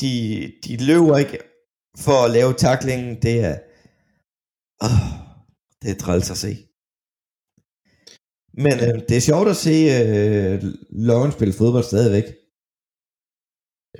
[0.00, 0.12] De,
[0.64, 1.38] de løber ikke
[2.04, 3.10] for at lave taklingen.
[3.24, 3.56] Det er,
[4.86, 5.23] oh,
[5.84, 6.52] det er træls at se.
[8.64, 10.56] Men øh, det er sjovt at se øh,
[11.08, 12.26] Lawrence spille fodbold stadigvæk.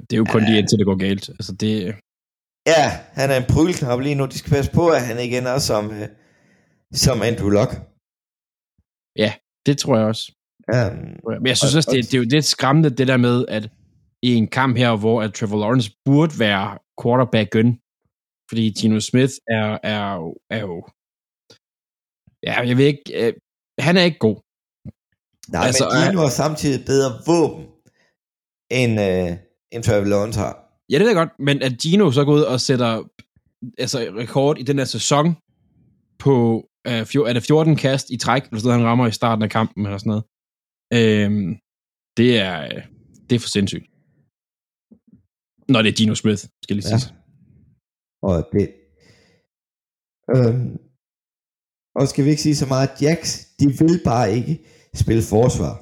[0.09, 1.29] det er jo kun lige indtil det går galt.
[1.29, 1.70] Altså, det,
[2.66, 2.85] Ja,
[3.18, 4.25] han er en prylknap lige nu.
[4.27, 6.09] De skal passe på, at han ikke ender som, øh,
[7.05, 7.73] som Andrew Luck.
[9.66, 10.25] det tror jeg også.
[10.75, 13.37] Um, Men jeg synes Og- også, det, det er jo lidt skræmmende, det der med,
[13.57, 13.64] at
[14.23, 17.68] i en kamp her, hvor at Trevor Lawrence burde være quarterbacken,
[18.51, 20.05] fordi Gino Smith er, er,
[20.51, 20.77] er jo...
[22.47, 23.27] Ja, jeg ved ikke...
[23.27, 23.33] Øh,
[23.79, 24.37] han er ikke god.
[25.53, 27.63] nej, Altså, men Gino har samtidig bedre våben,
[28.81, 29.31] end, øh,
[29.73, 30.53] end Trevor Lawrence har.
[30.91, 32.91] Ja, det ved jeg godt, men at Gino så går ud og sætter
[33.79, 35.27] altså, rekord i den her sæson
[36.19, 39.43] på, øh, fjor, er det 14 kast i træk, eller sådan han rammer i starten
[39.43, 40.25] af kampen, eller sådan noget.
[40.99, 41.59] Øhm,
[42.17, 42.83] det er, øh,
[43.31, 43.87] det er for sindssygt.
[45.73, 46.99] Når det er Gino Smith, skal jeg lige Ja.
[46.99, 47.15] sige.
[48.23, 48.67] Og det...
[50.37, 50.79] Øhm,
[51.95, 54.55] og skal vi ikke sige så meget, Jax, de vil bare ikke
[54.95, 55.75] spille forsvar.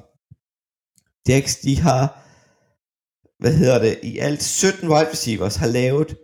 [1.29, 2.03] Jax, de har,
[3.39, 6.17] hvad hedder det, i alt 17 wide receivers har lavet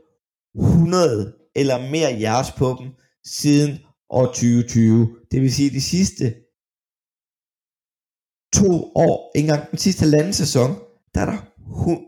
[0.55, 2.87] 100 eller mere yards på dem
[3.25, 5.15] siden år 2020.
[5.31, 6.25] Det vil sige, de sidste
[8.53, 10.69] to år, ikke engang den sidste halvanden sæson,
[11.13, 12.07] der er der hu-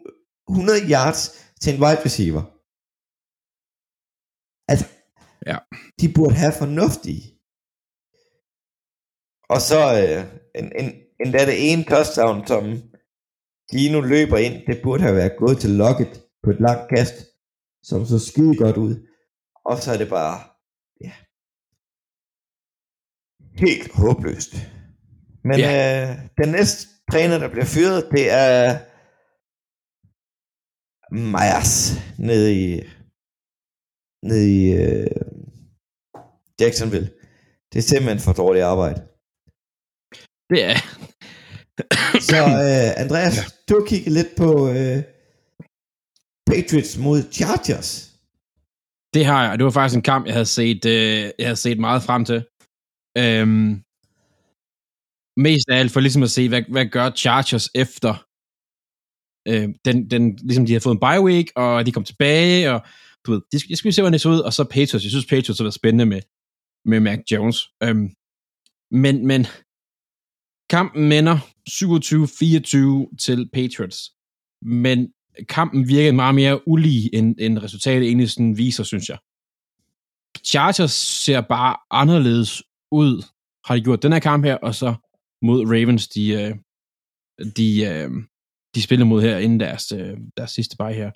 [0.49, 1.21] 100 yards
[1.61, 2.43] til en wide receiver.
[4.71, 4.85] Altså,
[5.45, 5.57] Ja.
[6.01, 7.40] de burde have fornuftige.
[9.53, 10.19] Og så øh,
[10.59, 10.87] en, en,
[11.25, 12.63] endda det ene touchdown, som
[13.71, 17.15] Gino løber ind, det burde have været gået til Lockett på et langt kast,
[17.83, 18.93] som så skide godt ud.
[19.65, 20.35] Og så er det bare,
[21.05, 21.13] ja,
[23.65, 24.53] helt håbløst.
[25.43, 25.71] Men Ja.
[26.01, 26.79] øh, den næste
[27.11, 28.79] træner, der bliver fyret, det er
[31.33, 31.73] Myers
[32.19, 32.65] nede i,
[34.23, 35.21] nede i øh,
[36.61, 37.09] Jacksonville.
[37.73, 39.10] Det er simpelthen for dårligt arbejde.
[40.51, 40.77] Det er,
[42.29, 42.37] Så
[42.67, 43.43] øh, Andreas, ja.
[43.67, 44.99] du har kigget lidt på øh,
[46.49, 47.89] Patriots mod Chargers.
[49.13, 51.63] Det har jeg, og det var faktisk en kamp, jeg havde set, øh, jeg havde
[51.65, 52.39] set meget frem til.
[53.17, 53.69] Øhm,
[55.47, 58.11] mest af alt for ligesom at se, hvad, hvad gør Chargers efter
[59.49, 62.79] øh, den, den, ligesom de har fået en bye week, og de kom tilbage, og
[63.23, 65.05] du ved, de, jeg skulle se, hvordan det så ud, og så Patriots.
[65.05, 66.21] Jeg synes, Patriots har været spændende med,
[66.85, 67.57] med Mac Jones.
[67.83, 68.07] Øhm,
[69.03, 69.41] men, men
[70.71, 71.37] kampen minder
[71.69, 74.11] 27-24 til Patriots.
[74.61, 75.13] Men
[75.49, 79.17] kampen virkede meget mere ulige, end, end resultatet egentlig sådan viser, synes jeg.
[80.45, 83.23] Chargers ser bare anderledes ud,
[83.65, 84.95] har de gjort den her kamp her, og så
[85.41, 86.55] mod Ravens, de, øh,
[87.57, 88.09] de, øh,
[88.75, 91.11] de spiller mod her inden deres, øh, deres sidste bye her.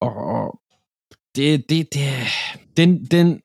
[0.00, 0.60] Og, og
[1.36, 2.04] det, det, det,
[2.76, 3.40] den, den,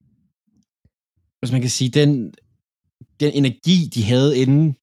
[1.39, 2.34] hvis man kan sige, den,
[3.19, 4.78] den energi, de havde inden,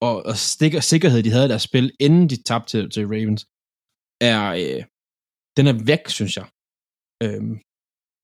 [0.00, 3.46] og, og stikker, sikkerhed, de havde i deres spil, inden de tabte til, til Ravens,
[4.20, 4.84] er, øh,
[5.56, 6.46] den er væk, synes jeg.
[7.22, 7.54] Øhm,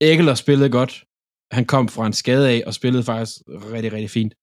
[0.00, 1.04] Eggler spillede godt.
[1.52, 4.34] Han kom fra en skade af, og spillede faktisk rigtig, rigtig fint.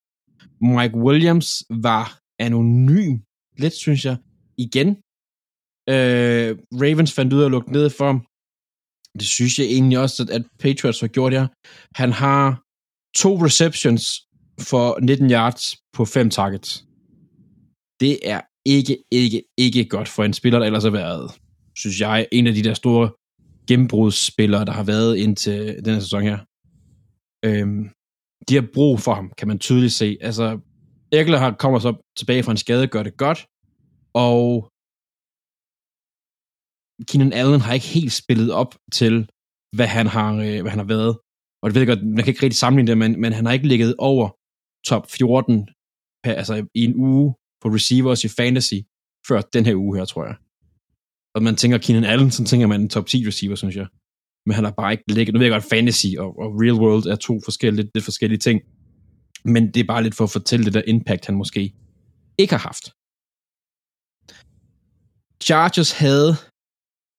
[0.62, 3.14] Mike Williams var anonym,
[3.58, 4.18] lidt, synes jeg,
[4.58, 4.90] igen.
[5.94, 8.20] Øh, Ravens fandt ud af at lukke ned for ham.
[9.20, 11.48] Det synes jeg egentlig også, at, at Patriots har gjort her.
[11.96, 12.46] Han har
[13.16, 14.04] to receptions
[14.70, 15.64] for 19 yards
[15.94, 16.86] på fem targets.
[18.02, 21.42] Det er ikke, ikke, ikke godt for en spiller, der ellers har været,
[21.76, 23.12] synes jeg, en af de der store
[23.68, 26.38] gennembrudsspillere, der har været indtil den her sæson her.
[27.46, 27.84] Øhm,
[28.48, 30.18] de har brug for ham, kan man tydeligt se.
[30.22, 30.60] Altså,
[31.14, 33.40] Eckler har kommer så tilbage fra en skade, gør det godt,
[34.14, 34.44] og
[37.08, 39.30] Keenan Allen har ikke helt spillet op til,
[39.76, 41.14] hvad han har, øh, hvad han har været.
[41.62, 43.54] Og det ved jeg godt, man kan ikke rigtig sammenligne det, men, men han har
[43.54, 44.26] ikke ligget over
[44.90, 45.70] top 14
[46.24, 48.80] per, altså i en uge på receivers i fantasy,
[49.28, 50.36] før den her uge her, tror jeg.
[51.36, 53.88] Og man tænker Keenan Allen, så tænker man en top 10 receiver, synes jeg.
[54.46, 55.34] Men han har bare ikke ligget.
[55.34, 58.62] Nu ved jeg godt, fantasy og, og real world er to forskellige, lidt forskellige ting.
[59.46, 61.74] Men det er bare lidt for at fortælle det der impact, han måske
[62.38, 62.86] ikke har haft.
[65.44, 66.36] Chargers havde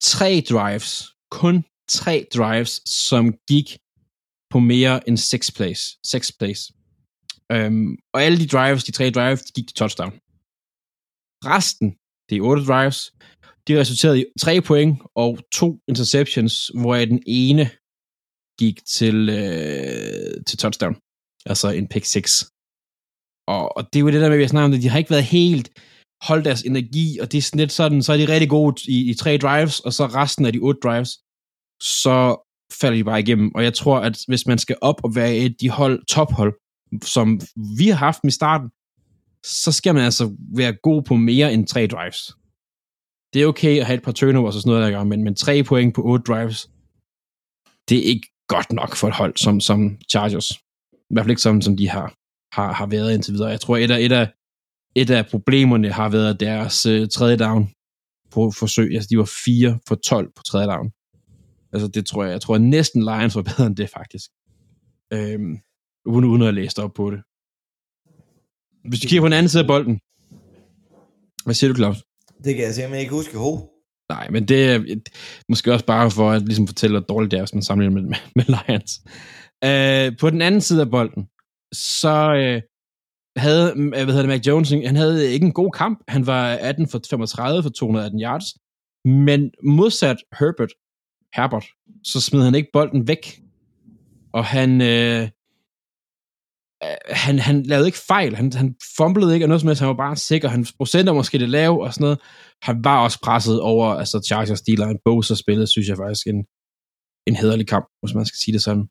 [0.03, 3.79] tre drives, kun tre drives, som gik
[4.51, 5.81] på mere end 6 plays.
[6.07, 6.73] 6 plays.
[7.55, 10.13] Um, og alle de drives, de tre drives, de gik til touchdown.
[11.45, 11.89] Resten,
[12.29, 13.13] det er 8 drives,
[13.69, 17.71] de resulterede i 3 point og to interceptions, hvor den ene
[18.59, 20.97] gik til, øh, til touchdown.
[21.47, 22.51] Altså en pick 6.
[23.49, 24.99] Og, og det er jo det der med, at vi snakker om det, de har
[24.99, 25.69] ikke været helt
[26.29, 29.11] holdt deres energi, og det er sådan lidt sådan, så er de rigtig gode i,
[29.11, 31.11] i tre drives, og så resten af de otte drives,
[31.83, 32.17] så
[32.81, 33.55] falder de bare igennem.
[33.55, 36.55] Og jeg tror, at hvis man skal op og være et de hold, tophold,
[37.05, 37.41] som
[37.79, 38.69] vi har haft i starten,
[39.45, 42.37] så skal man altså være god på mere end tre drives.
[43.33, 45.35] Det er okay at have et par turnovers og sådan noget, der gør, men, men
[45.35, 46.71] tre point på otte drives,
[47.89, 50.51] det er ikke godt nok for et hold som, som Chargers.
[50.93, 52.15] I hvert fald ikke som, som de har,
[52.53, 53.49] har, har været indtil videre.
[53.49, 54.29] Jeg tror, et af, et af,
[54.95, 57.71] et af problemerne har været deres øh, tredje down
[58.31, 58.95] på forsøg.
[58.95, 60.93] Altså, de var 4 for 12 på tredje down.
[61.73, 64.31] Altså, det tror jeg, jeg tror at næsten Lions var bedre end det, faktisk.
[65.13, 65.59] Øhm,
[66.07, 67.23] uden, uden at læse op på det.
[68.85, 70.01] Hvis du kigger på den anden side af bolden,
[71.45, 71.97] hvad siger du, Claus?
[72.45, 73.61] Det kan jeg simpelthen ikke huske hoved.
[74.09, 74.97] Nej, men det er
[75.49, 78.09] måske også bare for at ligesom fortælle, hvor dårligt det er, hvis man sammenligner med,
[78.09, 79.01] med, med Lions.
[79.65, 81.27] Øh, på den anden side af bolden,
[81.73, 82.63] så øh,
[83.37, 85.99] havde, øh, hvad hedder det, Mac Jones, han havde ikke en god kamp.
[86.09, 88.45] Han var 18 for 35 for 218 yards.
[89.05, 90.73] Men modsat Herbert,
[91.37, 91.67] Herbert,
[92.05, 93.41] så smed han ikke bolden væk.
[94.33, 95.29] Og han, øh,
[97.07, 98.37] han, han lavede ikke fejl.
[98.37, 99.81] Han, han fumblede ikke, og noget som helst.
[99.81, 100.49] Han var bare sikker.
[100.49, 102.19] Hans procenter måske det lav og sådan noget.
[102.63, 104.99] Han var også presset over altså Chargers D-line.
[105.05, 106.45] Bosa spillede, synes jeg faktisk, en,
[107.29, 108.87] en hederlig kamp, hvis man skal sige det sådan.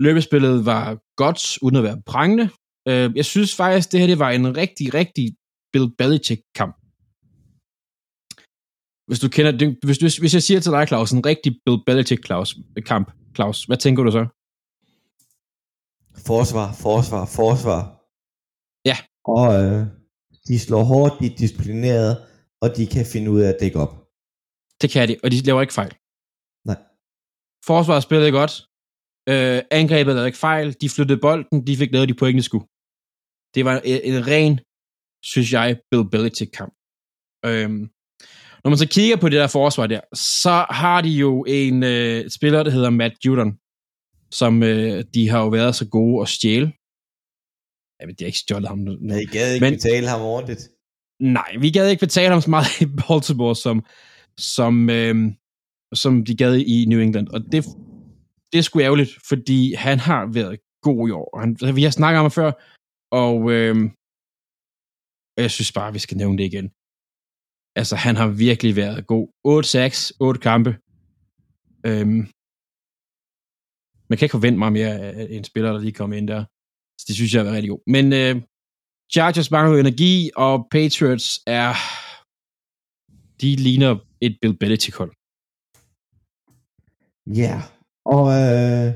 [0.00, 2.46] Løbespillet var godt, uden at være prangende.
[2.88, 5.26] Øh, jeg synes faktisk, det her det var en rigtig, rigtig
[5.72, 6.74] Bill Belichick-kamp.
[9.08, 9.52] Hvis du kender
[9.86, 14.02] hvis, hvis, hvis jeg siger til dig, Claus, en rigtig Bill Belichick-kamp, Claus, hvad tænker
[14.02, 14.39] du så?
[16.26, 17.82] Forsvar, forsvar, forsvar.
[18.90, 18.96] Ja.
[19.24, 19.86] Og øh,
[20.48, 22.14] de slår hårdt, de er disciplinerede,
[22.62, 23.92] og de kan finde ud af at dække op.
[24.80, 25.94] Det kan de, og de laver ikke fejl.
[26.66, 26.78] Nej.
[27.66, 28.52] Forsvaret spillede godt.
[29.32, 30.76] Øh, angrebet lavede ikke fejl.
[30.80, 31.66] De flyttede bolden.
[31.66, 32.66] De fik lavet de point, de skulle.
[33.54, 34.60] Det var en, en ren,
[35.32, 36.74] synes jeg, Bill Belichick-kamp.
[37.48, 37.82] Øhm,
[38.62, 42.30] når man så kigger på det der forsvar der, så har de jo en øh,
[42.30, 43.52] spiller, der hedder Matt Judon,
[44.32, 46.66] som øh, de har jo været så gode at stjæle.
[48.06, 48.92] Ved, de har ikke stjålet ham nu.
[49.00, 50.68] Men I gad ikke Men- betale ham ordentligt.
[51.20, 53.84] Nej, vi gad ikke betale ham så meget i Baltimore, som,
[54.38, 55.14] som, øh,
[55.94, 57.28] som de gad i New England.
[57.28, 57.64] Og det,
[58.52, 61.38] det er sgu ærgerligt, fordi han har været god i år.
[61.40, 62.52] Han, vi har snakket om ham før,
[63.12, 63.76] og øh,
[65.36, 66.70] jeg synes bare, vi skal nævne det igen.
[67.76, 69.28] Altså, han har virkelig været god.
[70.12, 70.70] 8-6, 8 kampe.
[71.86, 72.22] Øhm,
[74.10, 76.44] man kan ikke forvente mig mere af en spiller, der lige kom ind der.
[76.98, 77.82] Så det synes jeg er rigtig god.
[77.86, 78.42] Men øh,
[79.12, 81.74] Chargers mangler jo energi, og Patriots er...
[83.40, 85.12] De ligner et Bill Belichick-hold.
[87.36, 87.62] Ja,
[88.04, 88.94] og øh,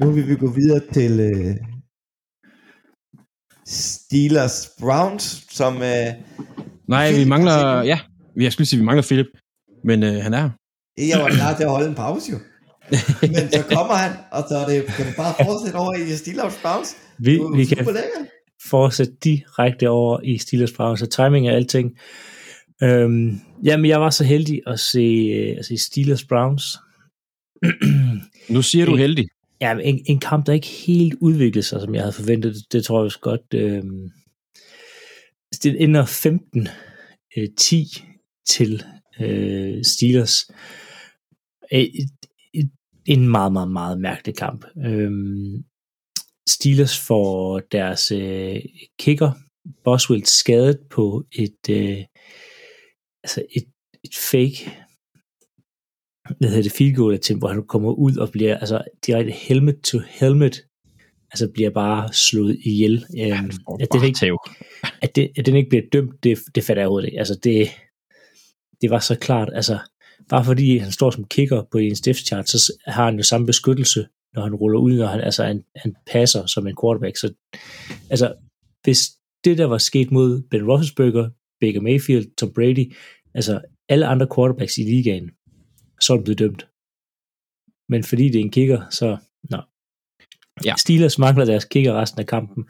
[0.00, 1.56] nu vil vi gå videre til øh,
[3.66, 6.08] Steelers Browns, som øh,
[6.88, 7.52] Nej, vi Philip mangler...
[7.52, 7.98] har set Ja,
[8.36, 9.26] jeg skulle sige, vi mangler Philip.
[9.84, 10.50] Men øh, han er her.
[11.08, 12.38] jeg var klar til at holde en pause jo.
[13.20, 16.58] Men så kommer han, og så er det, kan du bare fortsætte over i Steelers
[16.62, 16.96] Browns.
[17.18, 17.94] Vi, vi kan lækkert.
[18.70, 21.98] fortsætte direkte over i Steelers Browns, så timing er alting.
[22.82, 26.78] Øhm, jamen, jeg var så heldig at se, øh, at se Steelers Browns.
[28.48, 29.28] Nu siger du heldig.
[29.60, 32.54] Ja, en, en kamp, der ikke helt udviklede sig, som jeg havde forventet.
[32.54, 33.54] Det, det tror jeg også godt.
[33.54, 33.82] Øh,
[35.62, 36.68] det ender 15
[37.36, 38.04] øh, 10
[38.46, 38.82] til
[39.20, 40.50] øh, Steelers.
[41.72, 42.10] Et,
[43.06, 44.64] en meget, meget, meget mærkelig kamp.
[44.84, 45.12] Øh,
[46.48, 48.60] Steelers får deres øh,
[48.98, 49.32] kicker,
[49.84, 52.04] Boswell, skadet på et, øh,
[53.24, 53.64] altså et,
[54.04, 54.84] et fake
[56.38, 59.80] hvad hedder det, field goal attempt, hvor han kommer ud og bliver altså direkte helmet
[59.80, 60.66] to helmet,
[61.30, 63.04] altså bliver bare slået ihjel.
[63.18, 64.38] Øhm, at, den ikke,
[65.02, 67.18] at, det, at den ikke bliver dømt, det, det fatter jeg overhovedet ikke.
[67.18, 67.68] Altså det,
[68.80, 69.78] det var så klart, altså
[70.28, 74.06] bare fordi han står som kicker på en chart, så har han jo samme beskyttelse,
[74.34, 77.16] når han ruller ud, når han, altså han, han passer som en quarterback.
[77.16, 77.34] Så
[78.10, 78.34] altså,
[78.82, 79.10] hvis
[79.44, 82.94] det der var sket mod Ben Roethlisberger, Baker Mayfield, Tom Brady,
[83.34, 85.30] altså alle andre quarterbacks i ligaen,
[86.00, 86.66] så er den blevet dømt.
[87.88, 89.16] Men fordi det er en kicker, så
[89.50, 89.58] nå.
[90.64, 90.74] Ja.
[90.76, 92.64] Steelers mangler deres kicker resten af kampen,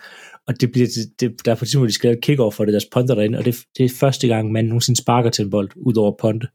[0.46, 2.72] og det bliver, det, det, der er på tidspunkt, de skal lave kick for det,
[2.72, 5.70] deres punter derinde, og det, det er første gang, man nogensinde sparker til en bold,
[5.76, 6.48] ud over ponte.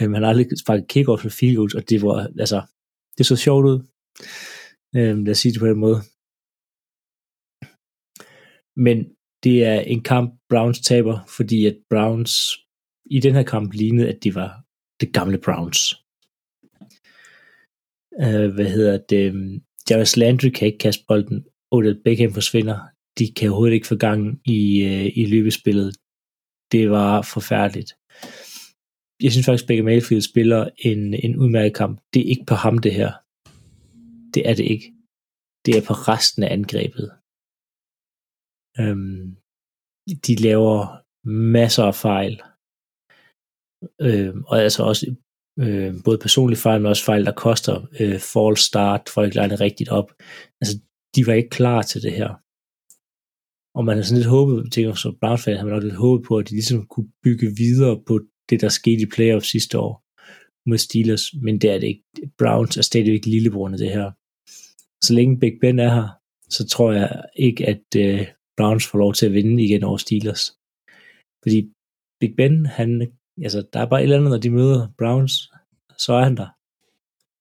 [0.00, 2.62] Øhm, han har aldrig sparket kick for field goals, og det var, altså,
[3.18, 3.78] det så sjovt ud.
[4.96, 6.00] Øhm, lad os sige det på den måde.
[8.86, 8.98] Men
[9.44, 12.32] det er en kamp, Browns taber, fordi at Browns
[13.10, 14.50] i den her kamp lignede, at de var
[15.00, 15.80] det gamle Browns.
[18.22, 19.24] Øh, hvad hedder det?
[19.90, 21.46] Jarvis Landry kan ikke kaste bolden.
[21.70, 22.78] Odell Beckham forsvinder.
[23.18, 25.96] De kan overhovedet ikke få gang i, øh, i løbespillet.
[26.72, 27.97] Det var forfærdeligt.
[29.22, 32.00] Jeg synes faktisk, Baker Mayfield spiller en, en udmærket kamp.
[32.12, 33.12] Det er ikke på ham, det her.
[34.34, 34.88] Det er det ikke.
[35.64, 37.06] Det er på resten af angrebet.
[38.80, 39.24] Øhm,
[40.26, 40.78] de laver
[41.56, 42.34] masser af fejl.
[44.06, 45.04] Øhm, og altså også
[45.64, 49.62] øh, både personlige fejl, men også fejl, der koster øh, false start, for ikke line
[49.66, 50.08] rigtigt op.
[50.60, 50.74] Altså,
[51.14, 52.30] de var ikke klar til det her.
[53.76, 56.26] Og man har sådan lidt håbet, tænker som Browns fan, har man nok lidt håbet
[56.28, 58.14] på, at de ligesom kunne bygge videre på
[58.50, 60.04] det, der skete i playoff sidste år
[60.68, 62.02] mod Steelers, men det er det ikke.
[62.38, 64.10] Browns er stadigvæk lillebrorne det her.
[65.04, 66.08] Så længe Big Ben er her,
[66.50, 70.52] så tror jeg ikke, at øh, Browns får lov til at vinde igen over Steelers.
[71.42, 71.68] Fordi
[72.20, 75.32] Big Ben, han altså, der er bare et eller andet, når de møder Browns,
[75.98, 76.48] så er han der.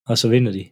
[0.07, 0.65] Og så vinder de.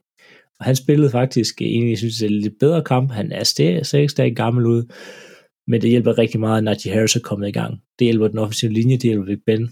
[0.60, 3.12] Og han spillede faktisk egentlig, jeg synes, det er lidt bedre kamp.
[3.12, 4.83] Han er stadig, stadig gammel ud,
[5.67, 7.81] men det hjælper rigtig meget, at Najee Harris er kommet i gang.
[8.00, 9.69] Det hjælper den offensive linje, det hjælper Big Ben,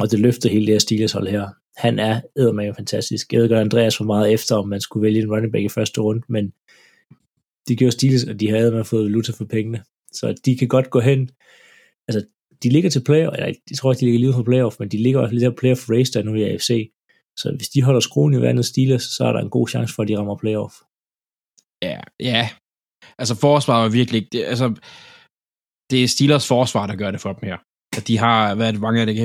[0.00, 1.48] og det løfter hele det her Steelers hold her.
[1.76, 3.32] Han er eddermame fantastisk.
[3.32, 5.68] Jeg ved godt, Andreas var meget efter, om man skulle vælge en running back i
[5.68, 6.52] første runde, men
[7.68, 9.84] de gjorde Steelers, og de havde man fået valuta for pengene.
[10.12, 11.30] Så de kan godt gå hen.
[12.08, 12.26] Altså,
[12.62, 15.02] de ligger til playoff, eller jeg tror ikke, de ligger lige for playoff, men de
[15.02, 16.92] ligger også lidt af playoff race der nu i AFC.
[17.36, 20.02] Så hvis de holder skruen i vandet Steelers, så er der en god chance for,
[20.02, 20.74] at de rammer playoff.
[21.82, 22.50] Ja, ja.
[23.18, 24.28] Altså forsvaret var virkelig ikke...
[24.32, 24.74] Det, altså,
[25.90, 27.58] det er Steelers forsvar, der gør det for dem her.
[27.96, 29.16] At de har, hvad er det, mange af det,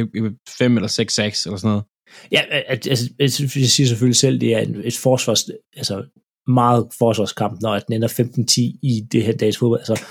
[0.58, 1.84] 5 eller 6-6 eller sådan noget.
[2.32, 3.32] Ja, altså, jeg
[3.70, 6.06] siger selvfølgelig selv, det er et forsvars, altså
[6.48, 8.62] meget forsvarskamp, når den ender 15-10
[8.92, 9.80] i det her dags fodbold.
[9.80, 10.06] Altså,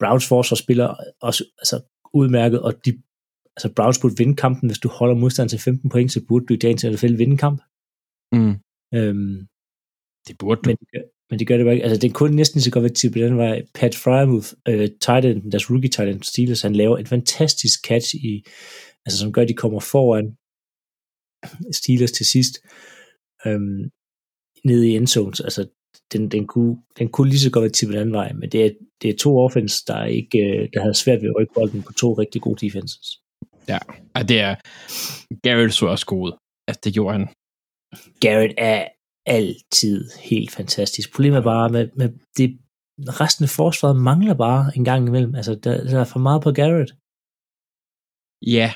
[0.00, 1.76] Browns forsvar spiller også altså,
[2.14, 2.90] udmærket, og de,
[3.56, 6.54] altså Browns burde vinde kampen, hvis du holder modstand til 15 point, så burde du
[6.54, 7.62] i dagens NFL vinde kamp.
[8.32, 8.54] Mm.
[8.94, 9.36] Øhm,
[10.26, 10.68] Det burde du.
[10.68, 11.84] men, gør, men det gør det bare ikke.
[11.84, 13.62] Altså, det kunne næsten så godt være tippet den vej.
[13.74, 18.14] Pat Fryermuth, øh, tight end, deres rookie tight end Steelers, han laver en fantastisk catch
[18.14, 18.44] i,
[19.06, 20.36] altså som gør, at de kommer foran
[21.72, 22.54] Steelers til sidst,
[23.46, 23.90] øhm,
[24.64, 25.40] nede i endzones.
[25.40, 25.68] Altså,
[26.12, 28.66] den, den, kunne, den kunne lige så godt være tippet den anden vej, men det
[28.66, 28.70] er,
[29.02, 31.92] det er to offense, der, ikke, øh, der havde svært ved at rykke bolden på
[31.92, 33.06] to rigtig gode defenses.
[33.68, 33.78] Ja,
[34.14, 34.54] Ej, det er...
[35.42, 36.32] Garrett så også god.
[36.68, 37.28] Altså, det gjorde han.
[38.20, 38.88] Garrett er
[39.38, 39.98] altid
[40.30, 41.06] helt fantastisk.
[41.14, 42.08] Problemet er bare, med, med
[42.38, 42.48] det,
[43.22, 45.34] resten af forsvaret mangler bare en gang imellem.
[45.34, 46.92] Altså, der, der er for meget på Garrett.
[48.56, 48.68] Ja.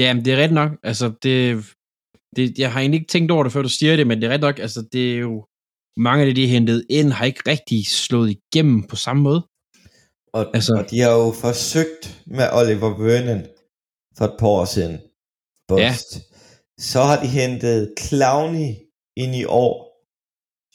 [0.00, 0.72] Ja, men det er rigtigt nok.
[0.90, 1.64] Altså, det,
[2.36, 4.30] det, jeg har egentlig ikke tænkt over det, før du siger det, men det er
[4.30, 4.58] rigtigt nok.
[4.58, 5.46] Altså, det er jo...
[5.98, 9.40] Mange af det, de er hentet ind, har ikke rigtig slået igennem på samme måde.
[10.32, 13.42] Og, Altså- altså, og de har jo forsøgt med Oliver Vernon
[14.16, 14.94] for et par år siden.
[15.68, 15.80] Bust.
[15.80, 15.92] Ja.
[16.78, 18.68] Så har de hentet Clowney
[19.16, 19.92] ind i år.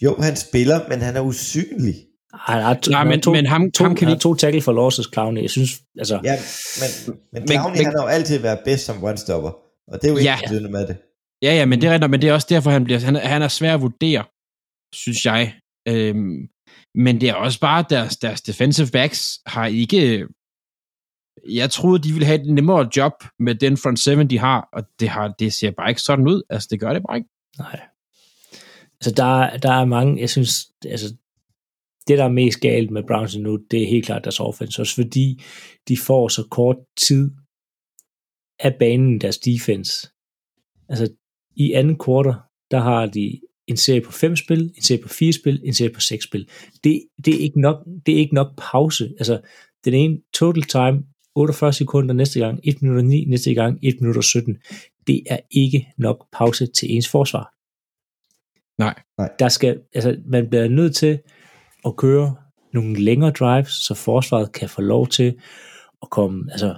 [0.04, 1.96] Jo, han spiller, men han er usynlig.
[2.34, 4.72] Han har to, Nej, men, to, men ham, to, ham kan vi to tackle for
[4.72, 5.42] losses, Clowney.
[5.42, 6.36] Jeg synes, altså, Ja,
[6.82, 9.52] men, men Clowney, men- han har jo altid været bedst som one-stopper.
[9.88, 10.70] Og det er jo ikke Ja.
[10.70, 10.98] med det.
[11.42, 13.28] Ja, ja, men det er rigtigt, men det er også derfor, han, bliver, han, er-
[13.28, 14.24] han er svær at vurdere,
[14.94, 15.56] synes jeg.
[15.88, 16.48] Øhm,
[16.96, 20.28] men det er også bare, deres, deres defensive backs har ikke...
[21.50, 24.84] Jeg troede, de ville have et nemmere job med den front seven, de har, og
[25.00, 26.42] det, har, det ser bare ikke sådan ud.
[26.50, 27.30] Altså, det gør det bare ikke.
[27.60, 27.80] nej.
[29.02, 31.16] Altså, der, der er mange, jeg synes, altså,
[32.08, 34.96] det, der er mest galt med Browns nu, det er helt klart deres offense, også
[34.96, 35.44] fordi
[35.88, 37.32] de får så kort tid
[38.60, 40.10] af banen deres defense.
[40.90, 41.14] Altså,
[41.56, 42.34] i anden kvartal,
[42.72, 45.94] der har de en serie på fem spil, en serie på fire spil, en serie
[45.94, 46.50] på seks spil.
[46.84, 49.14] Det, det, er, ikke nok, det er ikke nok pause.
[49.18, 49.42] Altså,
[49.86, 51.04] den ene total time,
[51.36, 54.58] 48 sekunder næste gang, 1 minut og 9 næste gang, 1 minut og 17.
[55.08, 57.54] Det er ikke nok pause til ens forsvar.
[58.82, 58.96] Nej.
[59.18, 59.30] Nej.
[59.40, 61.20] Der skal, altså, man bliver nødt til
[61.86, 62.36] at køre
[62.74, 65.34] nogle længere drives, så forsvaret kan få lov til
[66.02, 66.76] at komme, altså,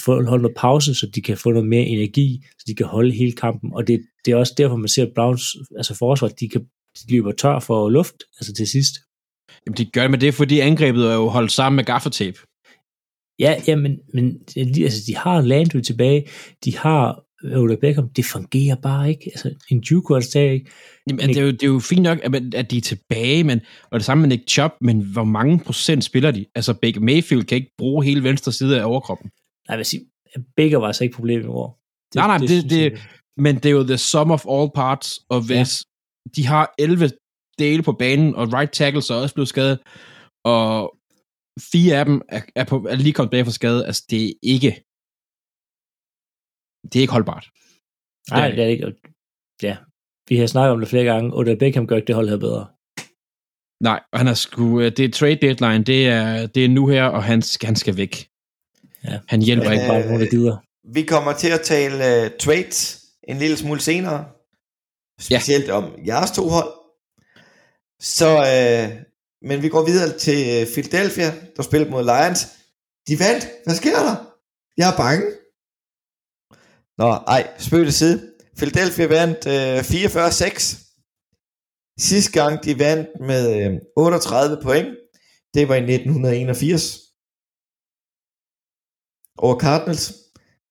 [0.00, 3.12] få holde noget pause, så de kan få noget mere energi, så de kan holde
[3.12, 3.70] hele kampen.
[3.74, 7.12] Og det, det er også derfor, man ser at Browns, altså forsvaret, de, kan, de
[7.12, 8.94] løber tør for luft, altså til sidst.
[9.66, 12.38] Jamen, de gør det, men det fordi angrebet er jo holdt sammen med gaffatape.
[13.38, 16.28] Ja, ja men, men altså, de har Landry tilbage,
[16.64, 19.22] de har Oda Beckham, det fungerer bare ikke.
[19.34, 20.70] Altså, en Juku er stadig ikke.
[21.08, 22.18] Jamen, det, er jo, det er jo fint nok,
[22.54, 23.60] at, de er tilbage, men,
[23.90, 26.46] og det samme med Nick Chubb, men hvor mange procent spiller de?
[26.54, 29.30] Altså, Baker Mayfield kan ikke bruge hele venstre side af overkroppen.
[29.68, 30.02] Nej, jeg vil sige,
[30.56, 31.80] Baker var altså ikke problemet i år.
[32.14, 33.00] Nej, nej, det- det- jeg ikke.
[33.36, 36.30] Men det er jo the sum of all parts, og hvis ja.
[36.36, 37.10] de har 11
[37.58, 39.78] dele på banen, og right tackles er også blevet skadet,
[40.44, 40.96] og
[41.72, 44.32] fire af dem er, er, på, er lige kommet bag for skade, altså det er
[44.42, 44.84] ikke
[46.92, 47.48] det er ikke holdbart.
[48.30, 49.14] Nej, det er det er det ikke.
[49.62, 49.76] Ja,
[50.28, 51.34] vi har snakket om det flere gange.
[51.34, 52.66] Oda Beckham gør ikke det hold her bedre.
[53.82, 57.04] Nej, han er sgu, øh, det er trade deadline, det er, det er nu her,
[57.04, 58.28] og han, skal- han skal væk.
[59.04, 59.18] Ja.
[59.28, 60.06] Han hjælper Men, ikke Bare bare.
[60.06, 60.56] nogen, der gider.
[60.94, 64.24] Vi kommer til at tale uh, trades en lille smule senere.
[65.20, 65.72] Specielt ja.
[65.72, 66.72] om jeres to hold.
[68.00, 69.02] Så, uh,
[69.48, 72.40] men vi går videre til øh, Philadelphia, der spillede mod Lions.
[73.08, 73.48] De vandt.
[73.64, 74.16] Hvad sker der?
[74.76, 75.24] Jeg er bange.
[76.98, 78.32] Nå, ej, spøg til side.
[78.56, 80.84] Philadelphia vandt øh, 44-6.
[81.98, 84.88] Sidste gang de vandt med øh, 38 point,
[85.54, 86.98] det var i 1981.
[89.38, 90.12] Over Cardinals.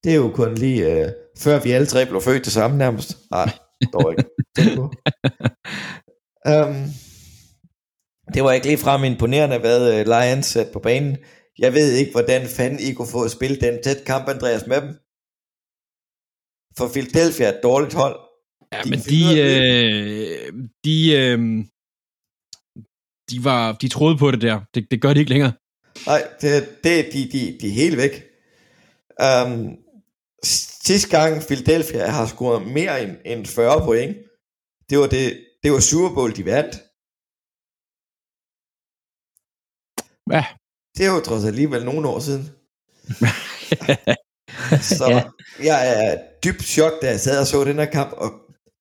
[0.03, 3.17] Det er jo kun lige øh, før vi alle tre blev født det samme nærmest.
[3.31, 3.49] Nej,
[3.93, 4.23] dog ikke.
[6.53, 6.75] Um,
[8.33, 11.17] det var ikke lige frem imponerende, hvad øh, Lions satte på banen.
[11.59, 14.81] Jeg ved ikke, hvordan fanden I kunne få at spille den tæt kamp, Andreas, med
[14.81, 15.06] dem.
[16.77, 18.19] For Philadelphia er et dårligt hold.
[18.73, 20.53] Ja, de men de, øh,
[20.85, 21.39] de, øh,
[23.29, 24.61] de, var, de troede på det der.
[24.73, 25.53] Det, det gør de ikke længere.
[26.05, 28.23] Nej, det, det, de, de, de er helt væk.
[29.27, 29.77] Um,
[30.43, 34.17] sidste gang Philadelphia har scoret mere end, end 40 point,
[34.89, 36.75] det var, det, det var Super Bowl, de vandt.
[40.31, 40.45] Ja,
[40.97, 42.49] Det er jo trods alligevel nogle år siden.
[44.97, 45.23] Så Ja.
[45.63, 48.31] jeg er dybt chok, da jeg sad og så den her kamp, og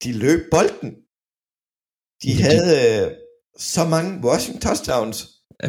[0.05, 0.91] de løb bolden.
[2.23, 3.13] De Ja, de- havde øh,
[3.59, 5.27] så mange rushing touchdowns.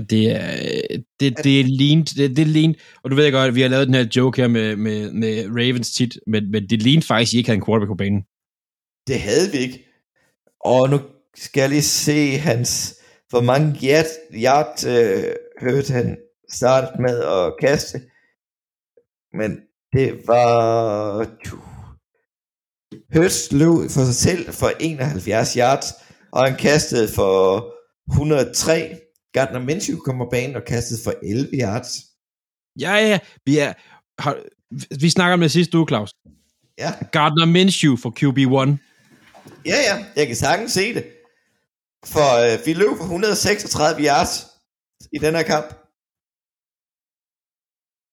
[0.10, 3.62] Det er, det, det er lean, det, det lean, og du ved godt, at vi
[3.62, 7.02] har lavet den her joke her med, med, med Ravens tit, men, men det lean
[7.02, 8.22] faktisk, I ikke havde en quarterback på banen.
[9.08, 9.86] Det havde vi ikke.
[10.60, 11.00] Og nu
[11.36, 12.96] skal jeg lige se hans,
[13.30, 15.24] hvor mange yard, yard øh,
[15.62, 16.18] hørte han
[16.52, 18.02] startet med at kaste.
[19.34, 19.60] men
[19.94, 21.28] det var...
[23.14, 25.94] Hurts løb for sig selv for 71 yards,
[26.32, 27.74] og han kastede for
[28.12, 29.00] 103.
[29.34, 31.90] Gardner Minshew kom på banen og kastede for 11 yards.
[32.80, 33.74] Ja, ja, vi er...
[34.22, 34.38] Har,
[35.02, 36.14] vi snakker om det sidste uge, Claus.
[36.78, 38.78] Ja, Gardner Minshew for QB1.
[39.66, 41.06] ja, ja, jeg kan sagtens se det.
[42.06, 44.48] For øh, vi løb for 136 yards
[45.14, 45.66] i den her kamp.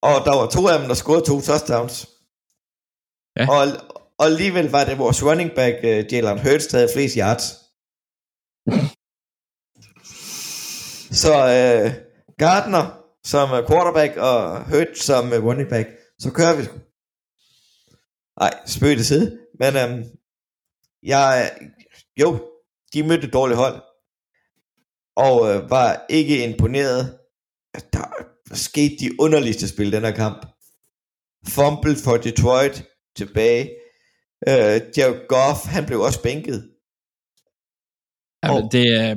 [0.09, 1.97] Og der var to af dem, der scorede to touchdowns.
[3.39, 3.45] Ja.
[3.55, 3.63] Og,
[4.19, 7.45] og alligevel var det vores running back, uh, Jalen Hurts, der havde flest yards.
[11.23, 11.93] Så uh,
[12.39, 12.87] Gardner
[13.25, 15.89] som quarterback og Hurts som running back,
[16.19, 16.63] så kører vi.
[18.41, 19.39] Nej, spøg det side.
[19.61, 20.05] Men um,
[21.03, 21.53] jeg,
[22.21, 22.51] jo,
[22.93, 23.83] de mødte et dårligt hold.
[25.17, 27.19] Og uh, var ikke imponeret.
[27.93, 30.47] Der skete de underligste spil den her kamp.
[31.49, 32.85] Fumble for Detroit
[33.17, 33.71] tilbage.
[34.47, 34.53] Uh,
[34.97, 36.71] Jared Goff, han blev også bænket.
[38.45, 39.15] Jamen, Og- det er...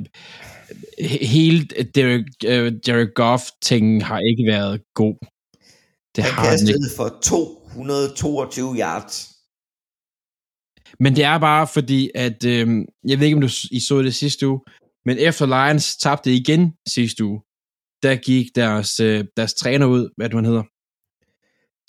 [1.01, 1.65] he- Hele
[1.95, 5.15] Derek, uh, Derek Goff-tingen har ikke været god.
[6.15, 6.79] Det Han har den ikke.
[6.79, 9.33] kastede for 222 yards.
[10.99, 12.67] Men det er bare fordi, at øh,
[13.07, 14.59] jeg ved ikke, om du I så det sidste uge,
[15.05, 17.41] men efter Lions tabte igen sidste uge,
[18.03, 20.63] der gik deres, øh, deres træner ud, hvad han hedder,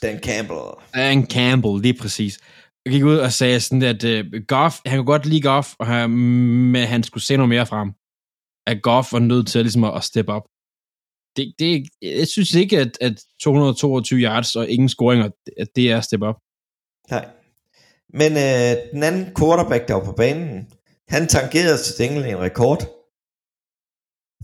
[0.03, 0.61] Dan Campbell.
[0.95, 2.39] Dan Campbell, lige præcis.
[2.85, 5.87] Jeg gik ud og sagde sådan, at øh, Goff, han kunne godt lide Goff, og
[5.87, 7.93] han, men han skulle se noget mere frem.
[8.67, 10.43] At Goff var nødt til ligesom at, at steppe op.
[11.37, 15.99] Det, det, jeg synes ikke, at, at 222 yards og ingen scoringer, at det er
[15.99, 16.37] at steppe op.
[17.11, 17.29] Nej.
[18.15, 20.73] Men øh, den anden quarterback, der var på banen,
[21.09, 22.98] han tangerede til gengæld en rekord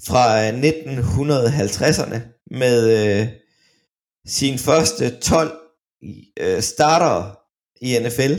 [0.07, 2.18] fra øh, 1950'erne
[2.51, 3.28] med øh,
[4.26, 5.59] sin første 12
[6.40, 7.38] øh, starter
[7.80, 8.34] i NFL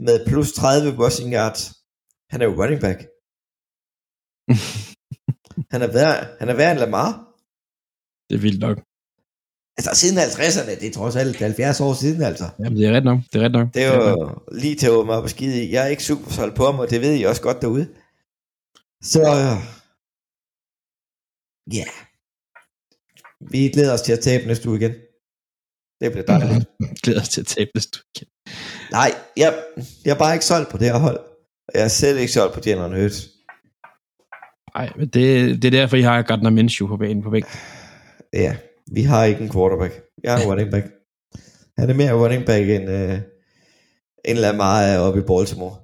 [0.00, 1.72] med plus 30 rushing yards.
[2.30, 2.98] Han er jo running back.
[5.72, 7.10] han er værd, han er værd en Lamar.
[8.28, 8.78] Det er vildt nok.
[9.78, 12.44] Altså siden 50'erne, det er trods alt 70 år siden altså.
[12.58, 13.20] Jamen, det er ret nok.
[13.32, 13.74] Det er ret nok.
[13.74, 14.42] Det er ret nok.
[14.50, 15.72] jo lige til at åbne op og skide i.
[15.72, 17.88] Jeg er ikke super solgt på ham, og det ved I også godt derude.
[19.02, 19.79] Så øh,
[21.72, 21.84] ja,
[23.50, 24.94] vi glæder os til at tabe næste uge igen.
[26.00, 26.68] Det bliver dejligt.
[27.02, 28.26] glæder os til at tabe næste uge.
[28.90, 29.64] Nej, jeg,
[30.04, 31.20] jeg er bare ikke solgt på det her hold.
[31.74, 33.28] Jeg er selv ikke solgt på Jalen Hurts.
[34.74, 37.52] Nej, men det, det er derfor, I har Gardner Minshew på banen på bænken.
[38.32, 38.56] Ja,
[38.92, 40.02] vi har ikke en quarterback.
[40.24, 40.86] Jeg en running back.
[41.78, 43.18] Han er mere running back end, øh,
[44.24, 45.76] end Lamar er oppe i Baltimore.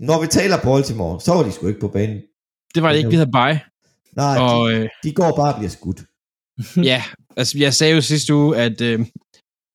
[0.00, 2.22] Når vi taler Baltimore, så var de sgu ikke på banen.
[2.74, 3.60] Det var det ikke, vi havde bye.
[4.16, 6.00] Nej, Og de, øh, de går bare og bliver skudt.
[6.90, 7.02] ja,
[7.36, 8.98] altså jeg sagde jo sidste uge, at øh,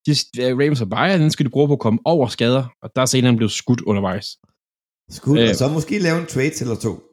[0.06, 0.12] de,
[0.42, 0.90] øh, Ravens og
[1.20, 3.36] den skal de bruge på at komme over skader, og der er så en, der
[3.36, 4.38] blev skudt undervejs.
[5.10, 5.50] Skud, Øh.
[5.50, 7.04] og så måske lave en trade til eller to.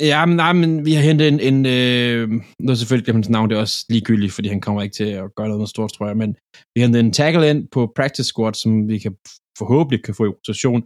[0.00, 2.28] Ja, men, nej, men vi har hentet en, en øh,
[2.58, 5.34] nu er selvfølgelig hans navn, det er også ligegyldigt, fordi han kommer ikke til at
[5.36, 6.36] gøre noget stort, tror jeg, men
[6.74, 9.16] vi har hentet en tackle ind på practice squad, som vi kan
[9.58, 10.82] forhåbentlig kan få i rotation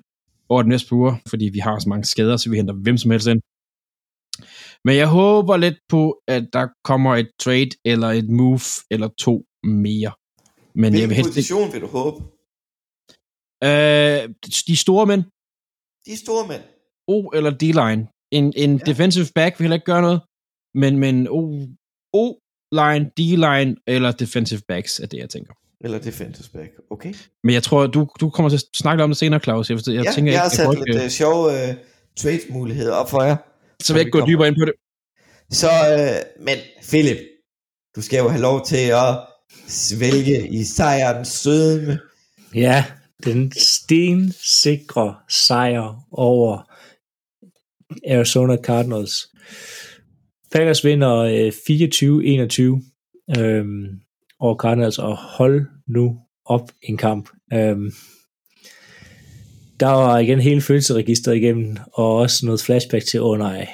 [0.49, 2.99] over de næste par uger, fordi vi har så mange skader, så vi henter hvem
[2.99, 3.41] som helst ind.
[4.87, 8.61] Men jeg håber lidt på, at der kommer et trade eller et move
[8.91, 10.13] eller to mere.
[10.75, 11.35] Men jeg vil Hvilken helst ikke...
[11.35, 12.17] position vil du håbe?
[13.65, 14.35] Øh,
[14.69, 15.23] de store mænd,
[16.07, 16.63] De store mænd.
[17.09, 18.03] O eller D-line.
[18.31, 18.85] En, en Ja.
[18.91, 20.21] defensive back vil heller ikke gøre noget,
[20.75, 21.41] men, men O,
[22.13, 25.53] O-line, D-line eller defensive backs er det, jeg tænker.
[25.81, 26.71] Eller defensive back.
[26.91, 27.15] Okay.
[27.45, 29.71] Men jeg tror, du, du kommer til at snakke om det senere, Claus.
[29.71, 31.75] Jeg, jeg ja, tænker jeg har ikke, sat lidt jeg, uh, sjove uh,
[32.17, 33.37] trade-muligheder op for jer.
[33.83, 34.75] Så vil jeg ikke gå dybere ind på det.
[35.51, 36.59] Så, uh, men
[36.89, 37.19] Philip,
[37.97, 39.19] du skal jo have lov til at
[39.67, 41.99] svælge i sejrens sødme.
[42.55, 42.85] Ja,
[43.25, 46.73] den stensikre sejr over
[48.11, 49.29] Arizona Cardinals.
[50.53, 51.53] Packers vinder øh,
[53.37, 54.01] 24-21 øhm,
[54.39, 57.31] over Cardinals, og hold nu op en kamp.
[57.53, 57.93] Øhm,
[59.81, 63.69] der var igen hele følelseregisteret igennem, og også noget flashback til, åh oh, nej,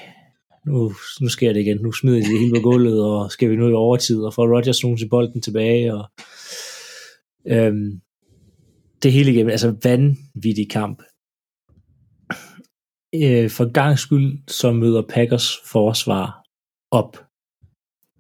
[0.67, 3.57] nu, nu sker det igen, nu smider de det hele på gulvet, og skal vi
[3.57, 6.05] nu i overtid, og får Rodgers nogen til bolden tilbage, og
[7.47, 8.01] øhm,
[9.03, 11.03] det hele igennem, altså vanvittig kamp.
[13.15, 16.45] Øh, for gang skyld, så møder Packers forsvar
[16.91, 17.25] op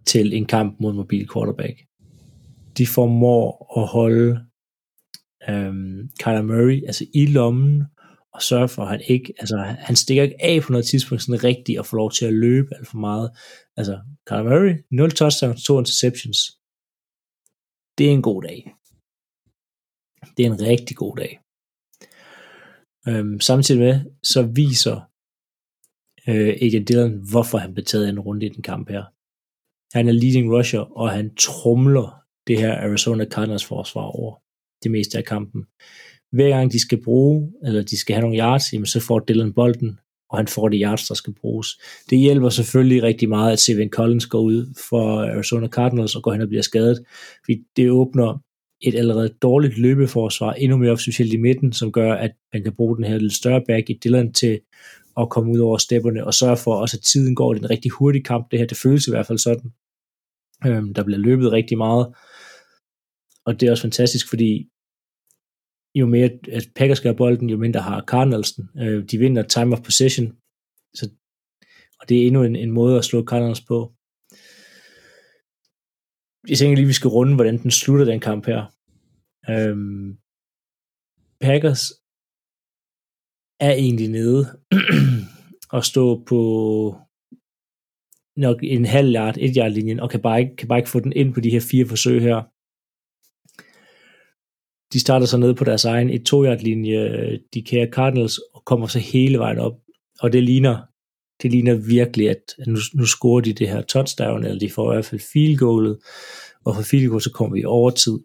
[0.06, 1.80] til en kamp mod mobil quarterback.
[2.78, 4.40] De formår at holde
[5.49, 7.84] øhm, Kyler Murray altså i lommen,
[8.34, 11.45] og sørge for, at han ikke, altså han stikker ikke af på noget tidspunkt sådan
[11.45, 13.30] rigtigt, og får lov til at løbe alt for meget.
[13.76, 16.38] Altså, Kyler Murray, 0 touchdowns, 2 interceptions.
[17.99, 18.72] Det er en god dag.
[20.36, 21.40] Det er en rigtig god dag.
[23.09, 24.97] Øhm, samtidig med, så viser
[26.28, 29.05] øh, AJ Dillon, hvorfor han blev taget en runde i den kamp her.
[29.97, 34.41] Han er leading rusher, og han trumler det her Arizona Cardinals forsvar over
[34.82, 35.64] det meste af kampen.
[36.32, 39.52] Hver gang de skal bruge, eller de skal have nogle yards, jamen så får Dylan
[39.52, 39.98] bolden,
[40.30, 41.68] og han får de yards, der skal bruges.
[42.10, 46.32] Det hjælper selvfølgelig rigtig meget, at Steven Collins går ud for Arizona Cardinals og går
[46.32, 47.04] hen og bliver skadet,
[47.44, 48.42] fordi det åbner
[48.80, 52.96] et allerede dårligt løbeforsvar endnu mere op, i midten, som gør, at man kan bruge
[52.96, 54.60] den her lidt større back i Dylan til
[55.16, 57.52] at komme ud over stepperne, og sørge for også, at tiden går.
[57.52, 58.66] Det er en rigtig hurtig kamp, det her.
[58.66, 59.72] Det føles i hvert fald sådan.
[60.66, 62.06] Øhm, der bliver løbet rigtig meget,
[63.46, 64.68] og det er også fantastisk, fordi
[65.95, 68.68] jo mere at Packers gør bolden, jo mindre har Cardinals den.
[68.82, 70.26] Øh, de vinder time of possession,
[70.95, 71.11] så,
[72.01, 73.95] og det er endnu en, en måde at slå Cardinals på.
[76.49, 78.62] Jeg tænker lige, vi skal runde, hvordan den slutter, den kamp her.
[79.51, 80.18] Øhm,
[81.40, 81.84] Packers
[83.61, 84.43] er egentlig nede
[85.76, 86.40] og stå på
[88.36, 91.01] nok en halv yard, et yard linjen, og kan bare, ikke, kan bare ikke få
[91.01, 92.38] den ind på de her fire forsøg her
[94.93, 98.86] de starter så ned på deres egen et to linje de kære Cardinals, og kommer
[98.86, 99.80] så hele vejen op.
[100.20, 100.82] Og det ligner,
[101.43, 104.95] det ligner virkelig, at nu, nu scorer de det her touchdown, eller de får i
[104.95, 105.99] hvert fald field goalet,
[106.64, 108.18] og for field goal, så kommer vi i overtid.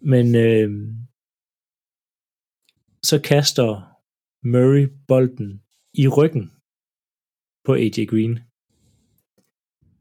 [0.00, 0.70] Men øh,
[3.02, 3.68] så kaster
[4.46, 5.62] Murray bolden
[5.94, 6.50] i ryggen
[7.64, 8.38] på AJ Green.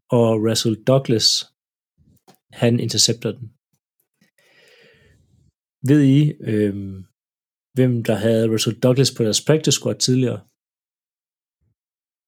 [0.09, 1.53] Og Russell Douglas,
[2.51, 3.52] han intercepter den.
[5.87, 6.75] Ved I, øh,
[7.73, 10.39] hvem der havde Russell Douglas på deres practice squad tidligere?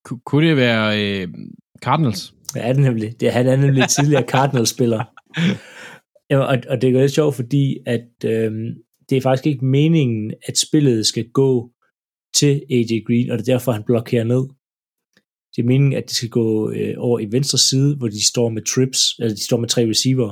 [0.06, 1.28] Ku- Kunne det være øh,
[1.82, 2.34] Cardinals?
[2.56, 3.20] Ja, det er nemlig.
[3.20, 5.03] Det, han er nemlig tidligere Cardinals-spiller.
[6.30, 8.51] Ja, og, og det er lidt sjovt, fordi at øh,
[9.10, 11.72] det er faktisk ikke meningen, at spillet skal gå
[12.36, 14.43] til AJ Green, og det er derfor, han blokerer ned.
[15.56, 18.49] Det er meningen, at det skal gå øh, over i venstre side, hvor de står
[18.49, 20.30] med trips, altså de står med tre receiver.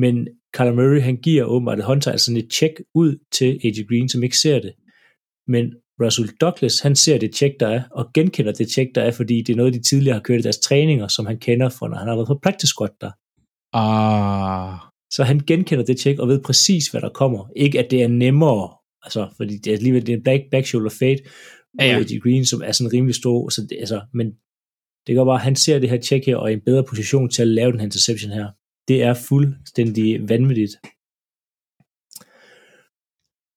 [0.00, 4.08] Men Kyler Murray, han giver åbenbart et håndtegn, sådan et check ud til AJ Green,
[4.08, 4.72] som ikke ser det.
[5.46, 9.10] Men Russell Douglas, han ser det check, der er, og genkender det check, der er,
[9.10, 11.88] fordi det er noget, de tidligere har kørt i deres træninger, som han kender fra,
[11.88, 13.10] når han har været på practice squad der.
[13.72, 14.78] Ah,
[15.10, 17.48] Så han genkender det check og ved præcis, hvad der kommer.
[17.56, 18.68] Ikke at det er nemmere,
[19.02, 21.18] altså, fordi det er alligevel det er en back, back shoulder fade,
[21.80, 21.98] Ja, ja.
[21.98, 22.18] ja.
[22.22, 24.26] Green, som er sådan rimelig stor, så det, altså, men
[25.06, 26.84] det går bare, at han ser det her check her, og er i en bedre
[26.84, 28.48] position til at lave den her interception her.
[28.92, 30.74] Det er fuldstændig vanvittigt.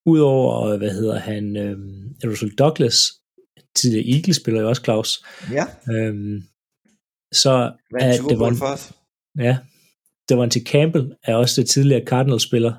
[0.06, 2.98] Udover, hvad hedder han, øhm, Russell Douglas,
[3.76, 6.44] tidligere Eagles spiller jo også Claus, Ja, øhm,
[7.34, 8.94] så er det var en, for os?
[9.38, 9.58] ja,
[10.30, 12.74] Devontae Campbell er også det tidligere Cardinals-spiller,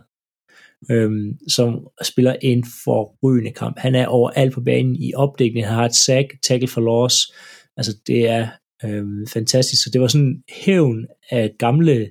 [0.91, 3.79] øhm, som spiller en forrygende kamp.
[3.79, 7.33] Han er overalt på banen i opdækning, han har et sack, tackle for loss,
[7.77, 8.49] altså det er
[8.85, 12.11] øhm, fantastisk, så det var sådan hævn af gamle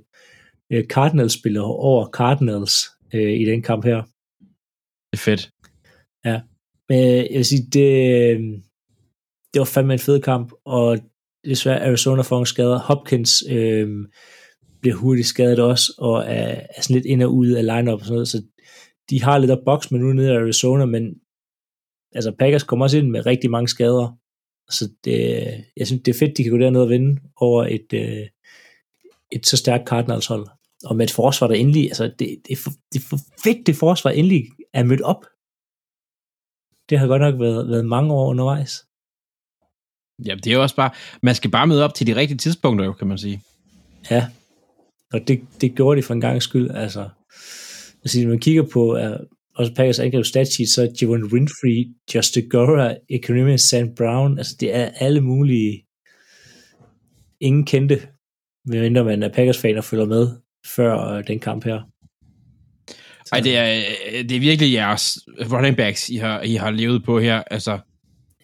[0.72, 2.76] øh, Cardinals-spillere over Cardinals
[3.14, 4.04] øh, i den kamp her.
[5.12, 5.52] det er fedt.
[6.90, 7.90] Men øh, jeg vil sige, det,
[8.32, 8.40] øh,
[9.54, 10.98] det var fandme en fed kamp, og
[11.46, 12.80] desværre Arizona får nogle skader.
[12.80, 14.08] Hopkins øh,
[14.82, 18.06] bliver hurtigt skadet også, og er, er sådan lidt ind og ud af lineup og
[18.06, 18.44] sådan noget, så
[19.10, 21.16] de har lidt at boks med nu nede i Arizona, men
[22.16, 24.18] altså Packers kommer også ind med rigtig mange skader,
[24.70, 25.16] så det,
[25.78, 28.28] jeg synes, det er fedt, de kan gå derned og vinde over et, øh,
[29.32, 30.48] et så stærkt Cardinals hold.
[30.86, 32.58] Og med et forsvar, der endelig, altså det, det,
[32.94, 33.02] det
[33.46, 35.26] er det forsvar endelig er mødt op.
[36.90, 38.86] Det har godt nok været, været mange år undervejs.
[40.26, 42.86] Ja, det er jo også bare, man skal bare møde op til de rigtige tidspunkter,
[42.86, 43.42] jo, kan man sige.
[44.12, 44.28] Ja,
[45.14, 46.70] og det, det gjorde de for en gang skyld.
[46.70, 47.10] Altså,
[48.04, 49.20] altså når man kigger på uh,
[49.56, 54.90] også Packers angreb statsheet, så Javon Winfrey, Just Gora, Economy, Sam Brown, altså det er
[55.00, 55.86] alle mulige
[57.40, 58.08] ingen kendte,
[58.66, 60.45] medmindre man er Packers-fan og følger med
[60.76, 61.82] før uh, den kamp her.
[63.32, 63.82] Ej, det er,
[64.30, 65.18] det er virkelig jeres
[65.52, 67.80] running backs, I har, I har levet på her, altså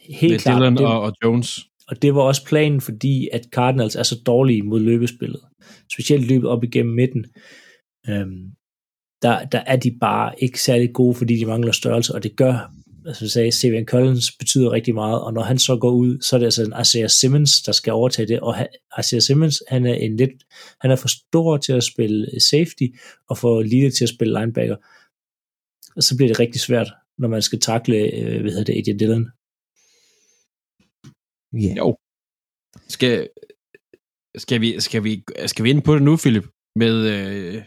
[0.09, 1.59] Helt med klart, Dylan det, og, og Jones.
[1.88, 5.41] og det var også planen, fordi at Cardinals er så dårlige mod løbespillet.
[5.93, 7.26] Specielt løbet op igennem midten.
[8.09, 8.51] Øhm,
[9.22, 12.72] der, der er de bare ikke særlig gode, fordi de mangler størrelse, og det gør,
[13.06, 16.36] altså jeg sagde, Steven Collins betyder rigtig meget, og når han så går ud, så
[16.36, 18.56] er det altså en Isaiah Simmons, der skal overtage det, og
[18.99, 20.45] Isaiah Simmons, han er en lidt,
[20.82, 22.88] han er for stor til at spille safety,
[23.30, 24.76] og for lille til at spille linebacker.
[25.95, 28.97] Og så bliver det rigtig svært, når man skal takle, øh, hvad hedder det, AJ
[28.99, 29.26] Dillon.
[31.54, 31.74] Ja.
[31.78, 31.97] Jo.
[32.88, 33.30] Skal,
[34.38, 36.47] skal, vi, skal, vi, skal vi ind på det nu, Philip?
[36.76, 37.64] Med, øh,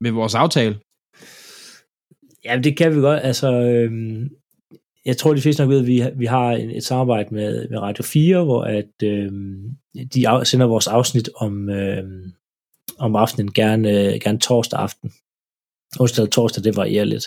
[0.00, 0.80] med vores aftale?
[2.44, 3.20] Ja, det kan vi godt.
[3.22, 4.30] Altså, øhm,
[5.04, 8.04] jeg tror, de fleste nok ved, at vi, vi har et samarbejde med, med Radio
[8.04, 9.76] 4, hvor at, øhm,
[10.14, 12.32] de af, sender vores afsnit om, øhm,
[12.98, 13.90] om aftenen, gerne,
[14.20, 15.12] gerne torsdag aften.
[16.00, 17.24] Onsdag torsdag, det varierer lidt.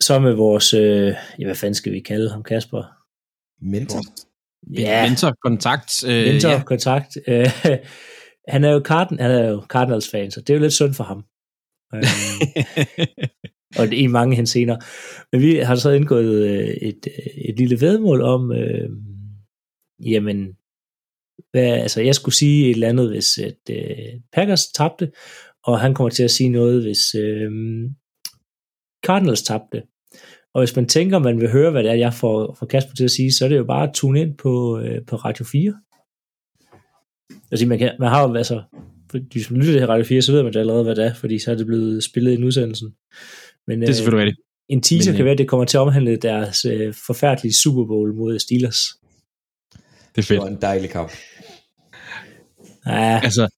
[0.00, 2.84] Så med vores, øh, ja, hvad fanden skal vi kalde ham, Kasper?
[3.60, 4.02] Mentor.
[4.78, 6.04] Ja, Mentor, kontakt.
[6.06, 6.62] Øh, mentor, ja.
[6.62, 7.18] kontakt.
[7.26, 7.50] Øh,
[8.52, 11.04] han er jo, Cardin, han er jo Cardinals-fan, så det er jo lidt synd for
[11.04, 11.24] ham.
[11.94, 12.04] Øhm.
[13.78, 14.76] Og det er i mange hensener.
[15.32, 17.06] Men vi har så indgået øh, et,
[17.48, 18.90] et lille vedmål om, øh,
[20.04, 20.56] jamen,
[21.50, 25.12] hvad, altså jeg skulle sige et eller andet, hvis at, øh, Packers tabte,
[25.64, 27.50] og han kommer til at sige noget, hvis øh,
[29.06, 29.82] Cardinals tabte.
[30.54, 33.04] Og hvis man tænker, man vil høre, hvad det er, jeg får, får Kasper til
[33.04, 35.80] at sige, så er det jo bare at tune ind på, øh, på Radio 4.
[37.50, 38.62] Altså, man, kan, man har jo, altså,
[39.32, 41.38] hvis man lytter til Radio 4, så ved man det allerede, hvad det er, fordi
[41.38, 42.88] så er det blevet spillet i udsendelsen.
[43.66, 44.44] Men, Det er selvfølgelig rigtigt.
[44.68, 47.54] En teaser Men, kan øh, være, at det kommer til at omhandle deres øh, forfærdelige
[47.54, 48.78] Super Bowl mod Steelers.
[50.16, 50.28] Det er fedt.
[50.28, 51.12] Det var en dejlig kamp.
[52.86, 53.48] Ja, Altså,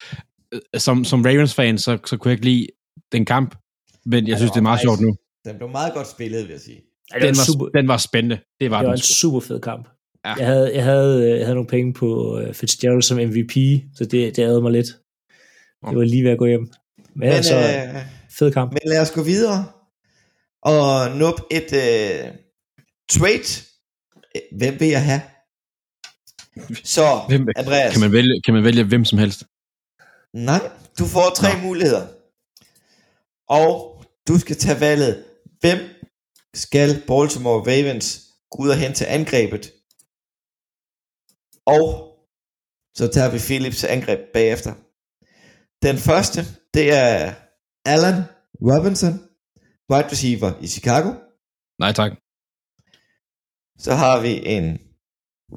[0.55, 2.67] øh, som, som Ravens-fan, så, så kunne jeg ikke lide
[3.13, 3.55] den kamp,
[4.07, 5.17] men jeg Ej, synes, det er var meget sjovt nu.
[5.45, 6.77] Den blev meget godt spillet, vil jeg sige.
[6.77, 8.39] det, Den var var, super, den var spændende.
[8.61, 9.89] Det var det var den en super fed kamp.
[10.25, 10.35] Ja.
[10.35, 13.55] Jeg, havde, jeg, havde, øh, jeg havde nogle penge på Fitzgerald som MVP,
[13.95, 14.87] så det, det ærede mig lidt.
[15.89, 16.61] Det var lige ved at gå hjem.
[16.61, 18.03] Men, Men, altså, øh,
[18.39, 18.73] fed kamp.
[18.73, 19.73] men lad os gå videre
[20.63, 22.35] og nup et øh,
[23.11, 23.49] trade.
[24.59, 25.21] Hvem vil jeg have?
[26.85, 27.93] Så, Hvem, Andreas.
[27.93, 29.45] kan, man vælge, kan man vælge hvem som helst?
[30.35, 31.63] Nej, du får tre Nå.
[31.63, 32.07] muligheder.
[33.49, 35.25] Og du skal tage valget.
[35.61, 35.79] Hvem
[36.55, 38.21] skal Baltimore Ravens
[38.51, 39.73] gå ud og hente til angrebet?
[41.67, 41.85] Og
[42.95, 44.75] så tager vi Philips angreb bagefter.
[45.83, 46.41] Den første,
[46.75, 47.35] det er
[47.93, 48.19] Allen
[48.69, 49.15] Robinson,
[49.91, 51.09] wide receiver i Chicago.
[51.83, 52.13] Nej, tak.
[53.85, 54.67] Så har vi en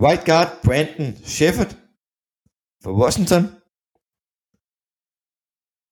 [0.05, 1.71] right guard, Brandon Shepard
[2.83, 3.43] for Washington.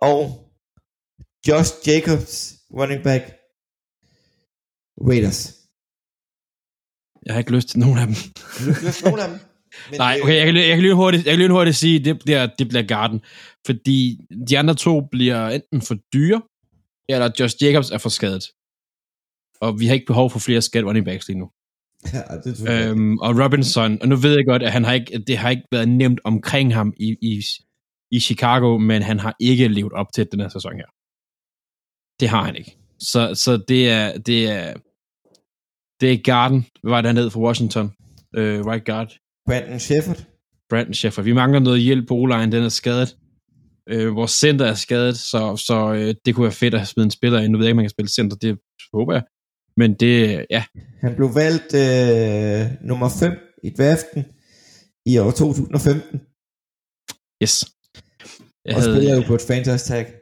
[0.10, 0.20] Og
[1.48, 2.34] Josh Jacobs,
[2.80, 3.24] running back,
[5.10, 5.42] Raiders.
[7.26, 8.16] Jeg har ikke lyst til nogen af dem.
[8.36, 9.40] Du har ikke lyst til nogen af dem?
[9.90, 12.00] Men Nej, det- okay, jeg kan, lige- jeg kan hurtigt, jeg kan lige hurtigt sige,
[12.00, 13.22] det bliver, det bliver Garden.
[13.66, 14.18] Fordi
[14.48, 16.42] de andre to bliver enten for dyre,
[17.10, 18.44] eller Josh Jacobs er for skadet.
[19.62, 21.50] Og vi har ikke behov for flere skadet running backs lige nu.
[22.14, 22.90] Ja, det tror jeg.
[22.92, 25.64] Øhm, og Robinson, og nu ved jeg godt, at han har ikke, det har ikke
[25.72, 27.42] været nemt omkring ham i, i,
[28.12, 30.86] i Chicago, men han har ikke levet op til den her sæson her.
[32.20, 32.78] Det har han ikke.
[33.00, 34.74] Så, så det er, det er,
[36.02, 37.92] det er Garden, hvad var det ned for Washington?
[38.36, 39.18] Øh, right guard.
[39.48, 40.24] Brandon Shepard.
[40.70, 41.22] Brandon Sheffer.
[41.22, 43.18] Vi mangler noget hjælp på O-line, den er skadet.
[43.90, 47.12] Øh, vores center er skadet, så, så øh, det kunne være fedt at smide en
[47.12, 47.52] spiller ind.
[47.52, 48.58] Nu ved jeg ikke, om man kan spille center, det
[48.94, 49.24] håber jeg.
[49.78, 50.64] Men det, ja,
[51.02, 53.32] Han blev valgt øh, nummer 5
[53.64, 54.26] i draften
[55.06, 56.22] i år 2015,
[57.44, 57.66] yes.
[58.66, 60.14] Jeg, og spiller jo havde, på et franchise tag.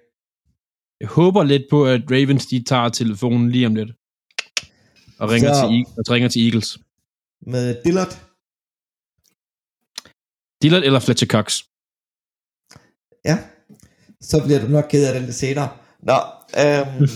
[0.99, 3.91] jeg håber lidt på, at Ravens de tager telefonen lige om lidt.
[5.19, 6.77] Og ringer, Så- til, og ringer til Eagles.
[7.47, 8.28] Med Dillard.
[10.61, 11.57] Dillard eller Fletcher Cox.
[13.25, 13.37] Ja,
[14.21, 15.69] så bliver du nok ked af den lidt senere.
[16.03, 16.17] Nå,
[16.63, 17.07] øhm,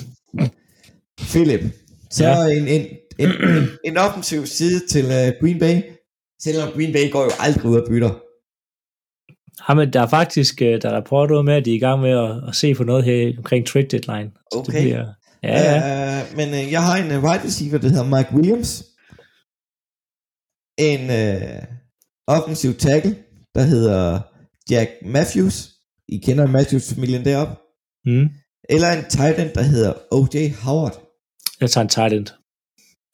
[1.32, 1.62] Philip,
[2.10, 2.46] så Ja.
[2.46, 2.88] en, en,
[3.20, 5.82] en, en, en offensiv side til uh, Green Bay,
[6.42, 8.14] selvom Green Bay går jo aldrig ud og bytter.
[9.70, 12.02] Ja, men der er faktisk øh, der er rapporter med, at de er i gang
[12.02, 14.32] med at, at se på noget her omkring trade deadline.
[14.52, 14.82] Så det Okay.
[14.84, 15.06] bliver,
[15.44, 16.22] ja, ja.
[16.32, 18.84] Uh, men uh, jeg har en uh, wide receiver, der hedder Mike Williams.
[20.78, 21.64] En uh,
[22.28, 23.23] offensiv tackle,
[23.56, 24.20] der hedder
[24.72, 25.70] Jack Matthews.
[26.08, 27.56] I kender Matthews-familien deroppe.
[28.06, 28.30] Mm.
[28.70, 30.36] Eller en tight end, der hedder O.J.
[30.64, 30.96] Howard.
[31.62, 32.28] Jeg tager en tight end.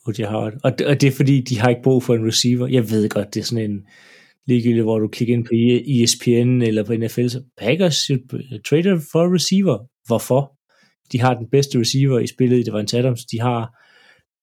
[0.07, 0.23] O.J.
[0.23, 0.53] Howard.
[0.63, 2.67] Og det, og det er fordi, de har ikke brug for en receiver.
[2.67, 3.79] Jeg ved godt, det er sådan en
[4.47, 7.27] ligegyldigt, hvor du klikker ind på E- ESPN eller på NFL.
[7.27, 8.07] Så Packers
[8.65, 9.77] trader for receiver.
[10.07, 10.55] Hvorfor?
[11.11, 13.25] De har den bedste receiver i spillet i Devante Adams.
[13.25, 13.61] De har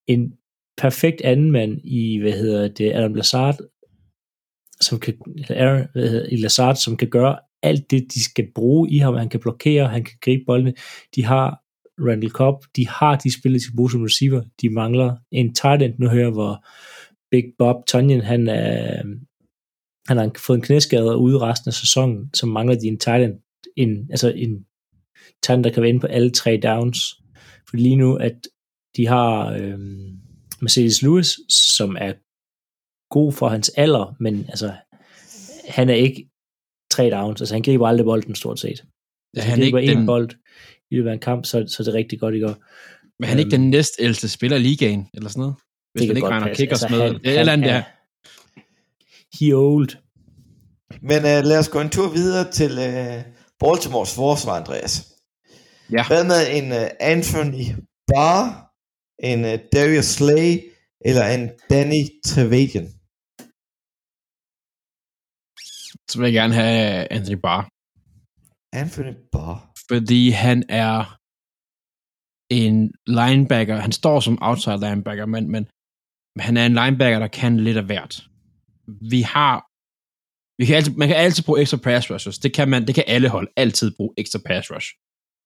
[0.07, 0.31] en
[0.77, 3.57] perfekt anden mand i, hvad hedder det, Adam Lazard,
[4.81, 5.13] som kan,
[5.49, 5.87] eller Aaron,
[6.31, 9.15] i Lazard, som kan gøre alt det, de skal bruge i ham.
[9.15, 10.73] Han kan blokere, han kan gribe boldene.
[11.15, 11.61] De har
[11.99, 14.41] Randall Cobb, de har de spillere, de skal bruge som receiver.
[14.61, 16.65] De mangler en tight end nu hører hvor
[17.31, 19.03] Big Bob Tonyan, han, er,
[20.07, 23.23] han har fået en knæskade og ude resten af sæsonen, så mangler de en tight
[23.23, 23.39] end,
[23.75, 24.65] en, altså en
[25.43, 26.99] tight end, der kan være inde på alle tre downs.
[27.69, 28.47] For lige nu, at
[28.97, 29.79] de har øh,
[30.61, 32.13] Mercedes Lewis, som er
[33.09, 34.73] god for hans alder, men altså,
[35.67, 36.29] han er ikke
[36.91, 38.83] tre downs, altså han griber aldrig bolden stort set.
[39.37, 40.29] Er han han ikke ikke en den, bold
[40.91, 42.55] i løbet af en kamp, så, så er det rigtig godt, I går.
[43.19, 45.55] men er han ikke den næstældste spiller i ligaen, eller sådan noget?
[45.93, 47.05] Hvis Det man kan ikke regner kickers Altså, med.
[47.05, 47.83] han- er eller andet han der.
[49.39, 49.89] He old.
[51.01, 53.21] Men uh, lad os gå en tur videre til uh,
[53.59, 55.13] Baltimores forsvar, Andreas.
[55.91, 56.07] Ja.
[56.07, 57.63] Hvad med en uh, Anthony
[58.07, 58.71] Barr,
[59.23, 60.59] en uh, Darius Slay,
[61.05, 62.87] eller en Danny Trevathan?
[66.09, 67.63] Så vil jeg gerne have Anthony Barr.
[68.81, 69.57] Anthony Barr.
[69.89, 71.17] fordi han er
[72.51, 73.75] en linebacker.
[73.75, 75.67] Han står som outside linebacker, men, men,
[76.39, 78.13] han er en linebacker, der kan lidt af hvert.
[79.13, 79.67] Vi har
[80.59, 82.39] vi kan altid, man kan altid bruge ekstra pass rushes.
[82.39, 84.89] Det kan, man, det kan alle hold altid bruge ekstra pass rush.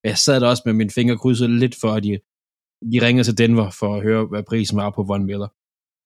[0.04, 2.20] Jeg sad der også med mine fingre krydset lidt for, at de,
[2.92, 5.48] de ringede til Denver for at høre, hvad prisen var på Von Miller.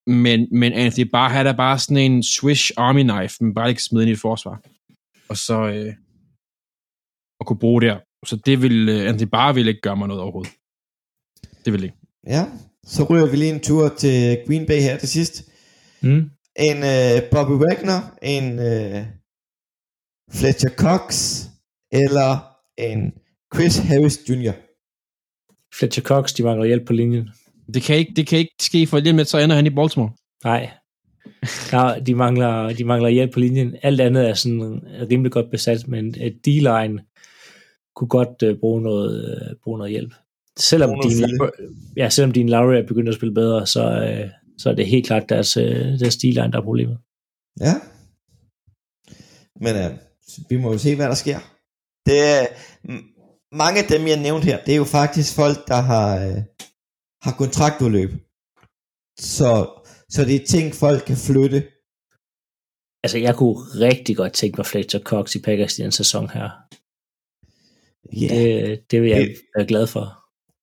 [0.08, 3.84] Men, men Anthony Barr havde der bare sådan en Swish Army knife, man bare ikke
[3.84, 4.62] smide ind i et forsvar.
[5.30, 5.94] Og så, øh,
[7.40, 8.00] at kunne bruge der.
[8.26, 10.52] Så det vil, uh, Anthony Barr vil ikke gøre mig noget overhovedet.
[11.66, 11.96] Det vil ikke.
[12.28, 12.46] Ja,
[12.84, 15.50] så ryger vi lige en tur til Green Bay her til sidst.
[16.02, 16.30] Mm.
[16.60, 19.06] En uh, Bobby Wagner, en uh,
[20.40, 21.06] Fletcher Cox,
[21.92, 22.30] eller
[22.78, 23.14] en
[23.56, 24.54] Chris Harris Jr.
[25.78, 27.30] Fletcher Cox, de mangler hjælp på linjen.
[27.74, 30.12] Det kan ikke, det kan ikke ske for lige med, så ender han i Baltimore.
[30.44, 30.70] Nej.
[31.72, 33.76] Ja, de, mangler, de mangler hjælp på linjen.
[33.84, 37.00] Alt andet er sådan rimelig godt besat, men et D-line
[37.96, 40.14] kunne godt uh, bruge, noget, uh, bruge noget hjælp.
[40.58, 41.40] Selvom din,
[41.98, 45.08] ja, selvom din Lowry er begyndt at spille bedre, så, uh, så er det helt
[45.08, 45.64] klart deres, uh,
[46.00, 46.98] deres D-line, der er problemet.
[47.60, 47.74] Ja.
[49.62, 49.98] Men uh,
[50.50, 51.40] vi må jo se, hvad der sker.
[52.06, 52.46] Det er,
[53.56, 56.38] mange af dem, jeg nævnte her, det er jo faktisk folk, der har, uh,
[57.26, 58.12] har kontraktudløb.
[59.38, 59.52] Så,
[60.14, 61.60] så det er ting, folk kan flytte.
[63.04, 63.58] Altså, jeg kunne
[63.88, 66.50] rigtig godt tænke mig Fletcher Cox i Packers i den sæson her.
[68.22, 68.28] Ja.
[68.36, 70.06] Det, det vil jeg Det- være glad for.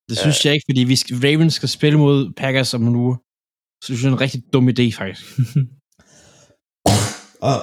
[0.09, 3.17] Det synes jeg ikke, fordi vi skal, Ravens skal spille mod Packers om en uge.
[3.83, 5.25] Så synes jeg, det er en rigtig dum idé, faktisk.
[7.51, 7.59] Og,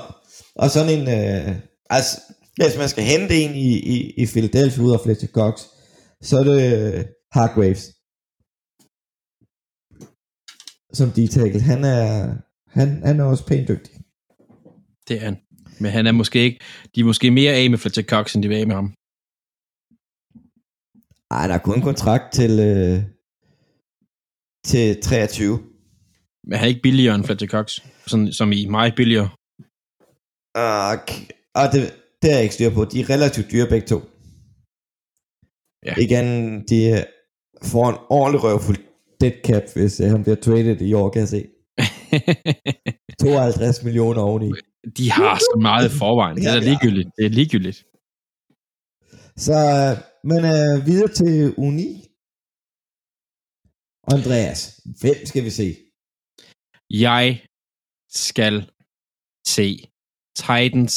[0.56, 1.56] og sådan en, øh,
[1.90, 2.18] altså,
[2.56, 5.62] hvis man skal hente en i, i, i Philadelphia ud af Fletcher Cox,
[6.22, 6.60] så er det
[6.98, 7.84] øh, Hargraves.
[10.94, 11.62] Som D-tackle.
[11.62, 12.36] Han er,
[12.68, 13.94] han, han er også pænt dygtig.
[15.08, 15.38] Det er han.
[15.80, 16.60] Men han er måske ikke,
[16.96, 18.94] de er måske mere af med Fletcher Cox, end de vil af med ham.
[21.32, 23.04] Ej, der er kun kontrakt til, øh,
[24.66, 25.60] til 23.
[26.44, 27.80] Men han er ikke billigere end Fletcher Cox.
[28.08, 29.30] Sådan, som i meget billigere.
[30.56, 30.94] Og,
[31.60, 31.82] og det,
[32.22, 32.86] det er jeg ikke styr på.
[32.86, 34.00] De er relativt dyre begge to.
[35.86, 35.94] Ja.
[36.06, 36.28] Igen,
[36.70, 37.06] de
[37.64, 38.89] får en ordentlig røvfuld
[39.22, 41.42] dead cap, hvis øh, han bliver traded i år, kan jeg se.
[43.26, 44.50] 52 millioner oveni.
[44.98, 46.36] de har så meget i forvejen.
[46.38, 47.10] Det er Ja, ligegyldigt.
[47.18, 47.80] Det er ligegyldigt.
[49.46, 49.94] Så, øh,
[50.30, 51.34] men øh, videre til
[51.68, 51.90] Uni.
[54.16, 54.60] Andreas,
[55.02, 55.68] hvem skal vi se?
[57.08, 57.26] Jeg
[58.30, 58.56] skal
[59.56, 59.68] se
[60.44, 60.96] Titans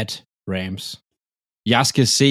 [0.00, 0.10] at
[0.52, 0.84] Rams.
[1.74, 2.30] Jeg skal se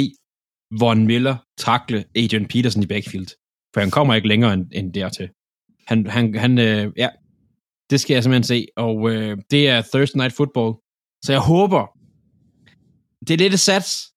[0.81, 1.35] Von Miller
[1.67, 3.29] takle Adrian Peterson i backfield.
[3.75, 5.29] For han kommer ikke længere end, end dertil.
[5.87, 7.09] Han, han, han øh, ja,
[7.89, 8.67] det skal jeg simpelthen se.
[8.75, 10.73] Og øh, det er Thursday Night Football.
[11.25, 11.85] Så jeg håber,
[13.27, 14.11] det er lidt et sats.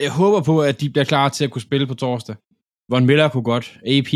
[0.00, 2.36] Jeg håber på, at de bliver klar til at kunne spille på torsdag.
[2.88, 3.78] Von Miller kunne godt.
[3.86, 4.12] AP,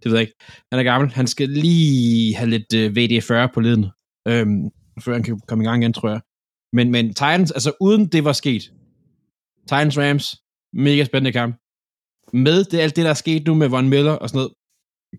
[0.00, 0.34] det ved jeg ikke.
[0.72, 1.10] Han er gammel.
[1.12, 3.86] Han skal lige have lidt øh, VD40 på leden,
[4.28, 4.70] øhm,
[5.00, 6.20] før han kan komme i gang igen, tror jeg.
[6.72, 8.62] Men, men Titans, altså uden det var sket,
[9.62, 10.36] Titans Rams,
[10.72, 11.56] mega spændende kamp.
[12.34, 14.54] Med det, alt det, der er sket nu med Von Miller og sådan noget,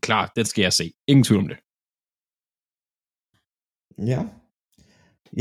[0.01, 0.93] klar, det skal jeg se.
[1.07, 1.57] Ingen tvivl om det.
[4.11, 4.22] Ja.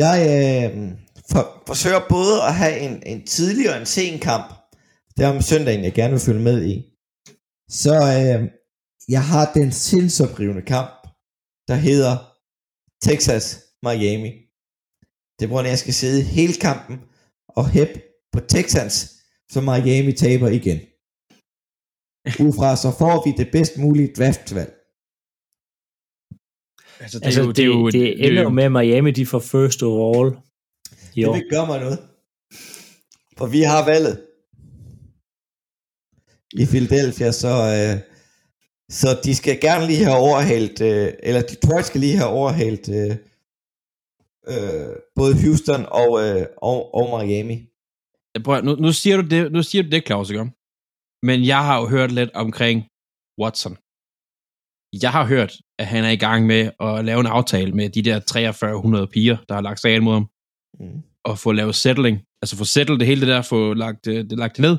[0.03, 0.99] Jeg øh,
[1.31, 4.49] for, forsøger både at have en, en tidlig og en sen kamp.
[5.17, 6.75] Det er om søndagen, jeg gerne vil følge med i.
[7.69, 8.51] Så øh,
[9.09, 11.09] jeg har den sindsoprivende kamp,
[11.69, 12.15] der hedder
[13.03, 13.47] Texas
[13.83, 14.33] Miami.
[15.37, 17.01] Det er, hvor jeg skal sidde hele kampen
[17.49, 18.03] og hæppe
[18.33, 18.97] på Texans,
[19.51, 20.81] så Miami taber igen.
[22.41, 24.73] Udfra så får vi det bedst mulige draftvalg.
[27.01, 30.37] Altså, Altså, det, det, det, det ender jo med, at Miami de får first overall
[31.15, 31.51] i Det år.
[31.51, 31.99] gøre mig noget.
[33.39, 34.21] For vi har valget.
[36.53, 38.01] I Philadelphia, så, øh,
[38.91, 43.17] så de skal gerne lige have overhældt, øh, eller Detroit skal lige have overhældt øh,
[44.49, 47.69] øh, både Houston og, øh, og, og Miami.
[48.45, 50.51] Prøv, nu, nu, siger du det, nu siger du det, Claus, ikke?
[51.29, 52.79] Men jeg har jo hørt lidt omkring
[53.41, 53.77] Watson.
[55.03, 58.03] Jeg har hørt, at han er i gang med at lave en aftale med de
[58.03, 60.29] der 4300 piger, der har lagt sig mod ham.
[60.81, 61.03] Mm.
[61.25, 64.57] at få lavet settling, altså få settled det hele det der, få lagt, det lagt
[64.57, 64.77] det ned.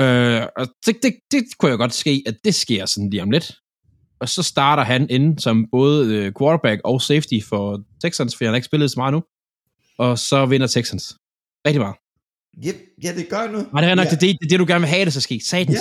[0.00, 3.30] Øh, og det, det, det kunne jo godt ske, at det sker sådan lige om
[3.30, 3.52] lidt.
[4.20, 8.52] Og så starter han ind som både øh, quarterback og safety for Texans, for han
[8.52, 9.22] har ikke spillet så meget nu.
[9.98, 11.16] Og så vinder Texans.
[11.66, 12.03] Rigtig meget.
[12.62, 12.72] Ja,
[13.04, 13.58] ja det gør nu.
[13.72, 14.10] Nej, det er nok ja.
[14.10, 15.40] det, det, det, du gerne vil have, det så ske.
[15.44, 15.78] Satans.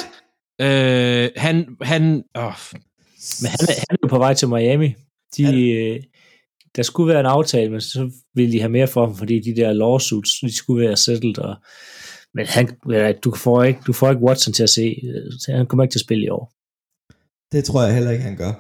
[0.60, 1.24] Ja.
[1.26, 2.54] Øh, han, han, åh,
[3.42, 4.96] Men han, er- han er jo på vej til Miami.
[5.38, 6.00] De, øh,
[6.76, 9.56] der skulle være en aftale, men så ville de have mere for ham, fordi de
[9.56, 11.38] der lawsuits, de skulle være settled.
[11.38, 11.56] Og,
[12.34, 15.02] men han, ja, du, får ikke, du får ikke Watson til at se.
[15.50, 16.52] øh, Han kommer ikke til at spille i år.
[17.52, 18.54] Det tror jeg heller ikke, han gør.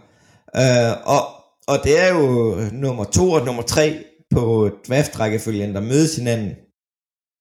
[0.58, 1.22] Uh, og,
[1.68, 6.52] og det er jo nummer to og nummer tre på draft-rækkefølgen, der mødes hinanden.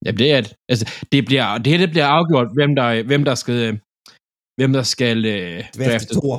[0.07, 0.55] Jamen, det er det.
[0.69, 3.79] Altså, det, bliver, det her det bliver afgjort, hvem der, hvem der skal, øh,
[4.57, 6.15] hvem der skal øh, Draft drafte.
[6.15, 6.37] to.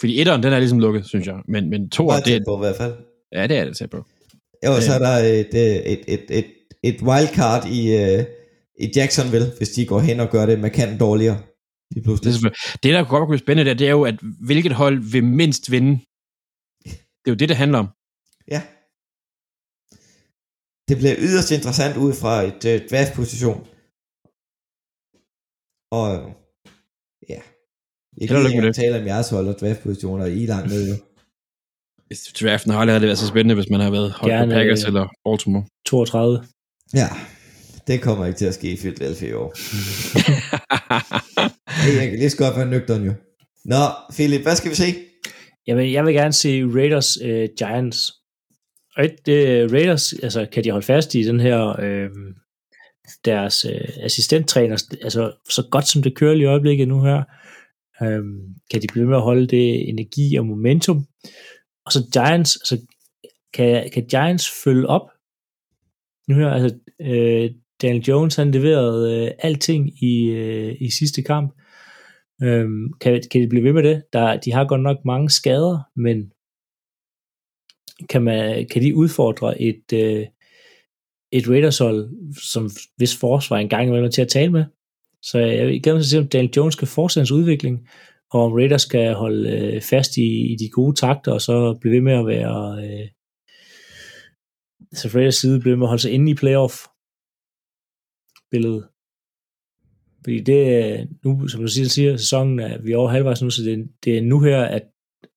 [0.00, 1.36] Fordi etteren, den er ligesom lukket, synes jeg.
[1.48, 2.94] Men, men Meget det, tæt på i hvert fald.
[3.32, 3.96] ja, det er det tæt på.
[4.66, 4.98] Jo, så Ja.
[4.98, 6.46] er der et, øh, et, et, et,
[6.82, 8.24] et wildcard i, uh,
[8.84, 11.34] i Jacksonville, hvis de går hen og gør det markant dårligere.
[11.36, 11.44] Lige
[11.94, 12.32] Det, er pludselig.
[12.32, 14.16] selvfølgelig- det der godt kunne blive spændende der, det er jo, at
[14.46, 15.90] hvilket hold vil mindst vinde.
[16.84, 17.88] Det er jo det, det handler om.
[18.50, 18.62] Ja.
[20.88, 23.66] Det bliver yderst interessant ud fra et uh, draft-position.
[25.90, 26.08] Og
[27.28, 27.40] ja.
[28.20, 30.88] Jeg kan ikke tale om jeres hold og draft-positioner i langt ned.
[30.88, 30.94] jo.
[32.40, 34.86] Draften har aldrig været så spændende, hvis man har været holdt på Gerne, Packers øh,
[34.86, 35.64] eller Baltimore.
[35.86, 36.44] 32.
[36.94, 37.08] Ja,
[37.86, 39.54] det kommer ikke til at ske i Philadelphia i år.
[41.82, 43.12] Hey, jeg kan lige så godt være nøgteren jo.
[43.64, 43.76] Nå,
[44.12, 44.94] Philip, hvad skal vi se?
[45.66, 48.12] Jamen, jeg vil gerne se Raiders øh, Giants.
[48.98, 49.18] Og et,
[49.72, 52.10] Raiders, altså kan de holde fast i den her, øh,
[53.24, 57.22] deres øh, assistenttræner, altså så godt som det kører lige i øjeblikket nu her,
[58.02, 58.24] øh,
[58.70, 61.06] kan de blive ved med at holde det energi og momentum.
[61.86, 62.86] Og så Giants, altså
[63.54, 65.10] kan, kan Giants følge op?
[66.28, 67.50] Nu her, altså øh,
[67.82, 71.54] Daniel Jones, han leverede øh, alting i, øh, i sidste kamp.
[72.42, 74.02] Øhm, kan, kan de blive ved med det?
[74.12, 76.32] Der, de har godt nok mange skader, men
[78.08, 80.26] kan, man, kan de udfordre et, øh,
[81.32, 81.74] et raiders
[82.52, 84.64] som hvis forsvar engang imellem er til at tale med?
[85.22, 87.88] Så jeg vil gerne se, om Daniel Jones skal fortsætte hans udvikling,
[88.30, 91.94] og om Raiders skal holde øh, fast i, i de gode takter, og så blive
[91.94, 92.84] ved med at være...
[92.84, 93.08] Øh,
[94.92, 96.74] altså så Raiders side bliver ved med at holde sig inde i playoff
[98.50, 98.88] billedet.
[100.24, 103.50] Fordi det er nu, som du siger, siger sæsonen er vi er over halvvejs nu,
[103.50, 104.82] så det, det er nu her, at,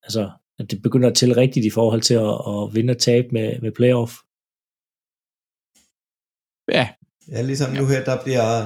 [0.04, 0.32] altså,
[0.62, 3.62] at det begynder at tælle rigtigt i forhold til at, at vinde og tabe med,
[3.62, 4.14] med playoff.
[6.78, 6.90] ja,
[7.32, 8.66] Ja, ligesom nu her, der bliver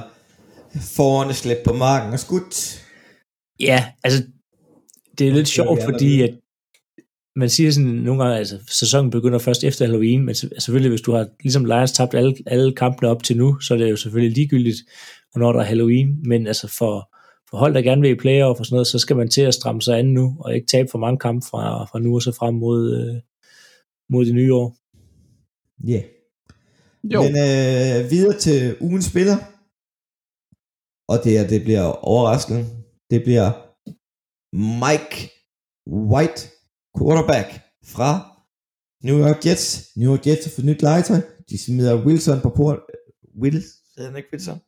[0.96, 2.84] forårene slæbt på marken og skudt.
[3.60, 4.22] Ja, altså,
[5.18, 6.34] det er lidt sjovt, fordi at
[7.36, 11.00] man siger sådan nogle gange, altså sæsonen begynder først efter Halloween, men se- selvfølgelig hvis
[11.00, 13.96] du har ligesom Lions tabt alle, alle kampene op til nu, så er det jo
[13.96, 14.76] selvfølgelig ligegyldigt,
[15.32, 17.15] hvornår der er Halloween, men altså for,
[17.50, 19.54] for hold, der gerne vil i playoff og sådan noget, så skal man til at
[19.54, 22.32] stramme sig an nu, og ikke tabe for mange kampe fra, fra nu og så
[22.32, 23.22] frem mod, øh,
[24.10, 24.76] mod det nye år.
[25.86, 25.92] Ja.
[25.92, 26.04] Yeah.
[27.12, 27.22] jo.
[27.22, 29.36] Men øh, videre til ugens spiller.
[31.08, 32.66] Og det er, det bliver overraskende.
[33.10, 33.48] Det bliver
[34.84, 35.30] Mike
[35.90, 36.40] White,
[36.98, 37.48] quarterback
[37.84, 38.10] fra
[39.06, 39.96] New York Jets.
[39.96, 41.20] New York Jets har fået nyt legetøj.
[41.50, 42.78] De smider Wilson på port.
[43.42, 43.62] Will,
[43.96, 44.58] hedder han ikke Wilson?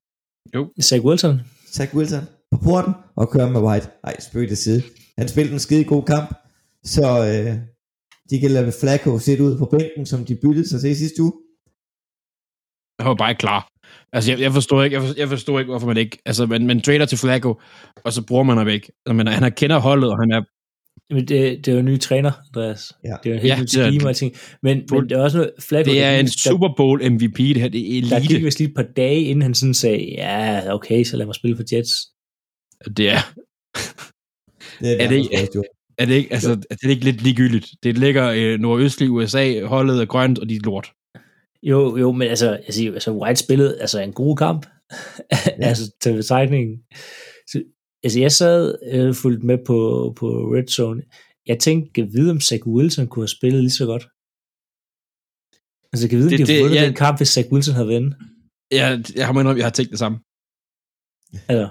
[0.83, 1.41] Zach Wilson,
[1.73, 2.25] Zach Wilson
[2.69, 3.87] porten og kører med White.
[4.05, 4.83] Ej, spøg det side.
[5.19, 6.29] Han spillede en skide god kamp,
[6.85, 7.55] så øh,
[8.31, 11.23] de kan lade Flacco sætte ud på bænken, som de byttede sig til i sidste
[11.23, 11.33] uge.
[12.99, 13.69] Jeg var bare ikke klar.
[14.13, 16.19] Altså, jeg, jeg forstår ikke, jeg, forstår, jeg forstår ikke, hvorfor man ikke...
[16.27, 17.61] Altså, man, man trader til Flacco,
[18.05, 18.93] og så bruger man ham ikke.
[19.07, 20.43] Altså, men han har kender holdet, og han er...
[21.15, 22.93] men det, det er jo en ny træner, Andreas.
[23.05, 23.15] Ja.
[23.23, 24.35] Det er jo en helt Ja, ny det er- scheme og ting.
[24.63, 27.39] Men, men det er også noget, Flacco, Det er der- en der- Super Bowl MVP,
[27.39, 27.69] det her.
[27.69, 28.35] Det er Der elite.
[28.35, 31.35] gik vist lige et par dage, inden han sådan sagde, ja, okay, så lad mig
[31.35, 31.93] spille for Jets.
[32.97, 33.21] Det er...
[34.81, 35.59] Det er, Er det ikke-
[35.99, 37.67] Er det ikke, altså, er det ikke lidt ligegyldigt?
[37.83, 40.93] Det ligger øh, nordøstlig USA, holdet er grønt, og de er lort.
[41.63, 44.67] Jo, jo, men altså, jeg siger, altså White spillede altså en god kamp,
[45.61, 45.69] ja.
[45.71, 46.83] altså til betegningen.
[47.51, 47.63] Så,
[48.05, 49.79] altså jeg sad øh, fulgt med på,
[50.19, 51.03] på Red Zone.
[51.47, 54.05] Jeg tænkte, kan vide, om Zach Wilson kunne have spillet lige så godt.
[55.93, 56.87] Altså, kan vide, om Det- de havde det- vundet ja.
[56.87, 58.17] den kamp, hvis Zach Wilson havde vundet.
[58.71, 60.19] Jeg, jeg har jeg har tænkt det samme.
[61.51, 61.69] Altså,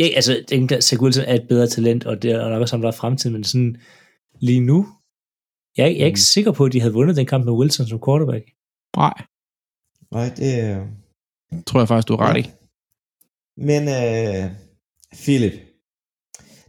[0.00, 2.60] ja, altså, jeg tænker, at Zach Wilson er et bedre talent, og det er nok
[2.60, 3.76] også ham, der er fremtiden, men sådan
[4.40, 4.86] lige nu,
[5.76, 6.30] jeg, er- jeg er ikke Mm.
[6.34, 8.44] sikker på, at de havde vundet den kamp med Wilson som quarterback.
[8.96, 9.14] Nej,
[10.12, 10.86] Nej, det er...
[11.66, 12.50] tror jeg faktisk, du er ret i.
[13.56, 14.50] Men øh,
[15.22, 15.52] Philip,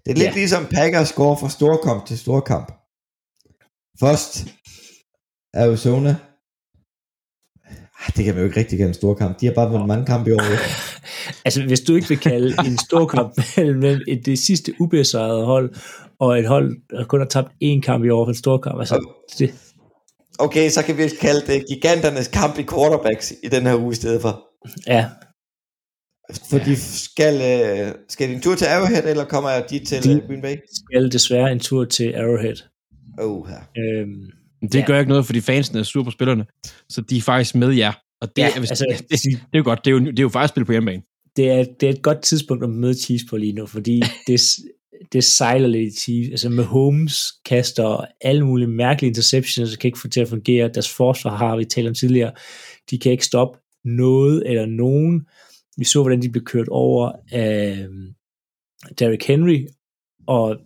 [0.04, 0.34] det er lidt Ja.
[0.34, 2.68] ligesom Packers går fra storkamp til storkamp.
[4.00, 4.34] Først
[5.54, 6.16] Arizona
[8.18, 9.40] Det kan man jo ikke rigtig kalde en stor kamp.
[9.42, 10.42] De har bare vundet mange kampe i år.
[11.46, 13.34] Altså, hvis du ikke vil kalde en stor kamp
[13.82, 15.76] mellem et, det sidste ubesejrede hold,
[16.20, 18.80] og et hold, der kun har tabt én kamp i år for en stor kamp,
[18.80, 19.08] altså,
[19.40, 19.54] det,
[20.40, 23.96] Okay, så kan vi kalde det giganternes kamp i quarterbacks i den her uge i
[23.96, 24.44] stedet for.
[24.88, 25.10] ja,
[26.50, 30.22] For de skal, øh, skal de en tur til Arrowhead, eller kommer de til De-
[30.22, 30.56] øh, Green Bay?
[30.74, 32.56] skal desværre en tur til Arrowhead.
[33.20, 33.60] Oh, her.
[33.78, 34.26] Øhm,
[34.62, 34.86] Det Ja.
[34.86, 36.46] gør ikke noget, fordi fansene er sur på spillerne.
[36.90, 37.94] Så de er faktisk med jer.
[38.22, 39.86] Og det, Ja, er, altså, det, det, det, er jo godt.
[39.86, 41.02] Det er jo, det er jo faktisk spil på hjemmebane.
[41.36, 44.42] det, er, det er et godt tidspunkt at møde Chiefs på lige nu, fordi det,
[45.14, 46.30] det sejler lidt i Chiefs.
[46.32, 50.68] Altså med Holmes kaster alle mulige mærkelige interceptions, der kan ikke få til at fungere.
[50.74, 52.32] Deres forsvar har vi talt om tidligere.
[52.92, 55.26] De kan ikke stoppe noget eller nogen.
[55.78, 57.88] Vi så, hvordan de blev kørt over af
[59.00, 59.66] Derrick Henry,
[60.28, 60.58] og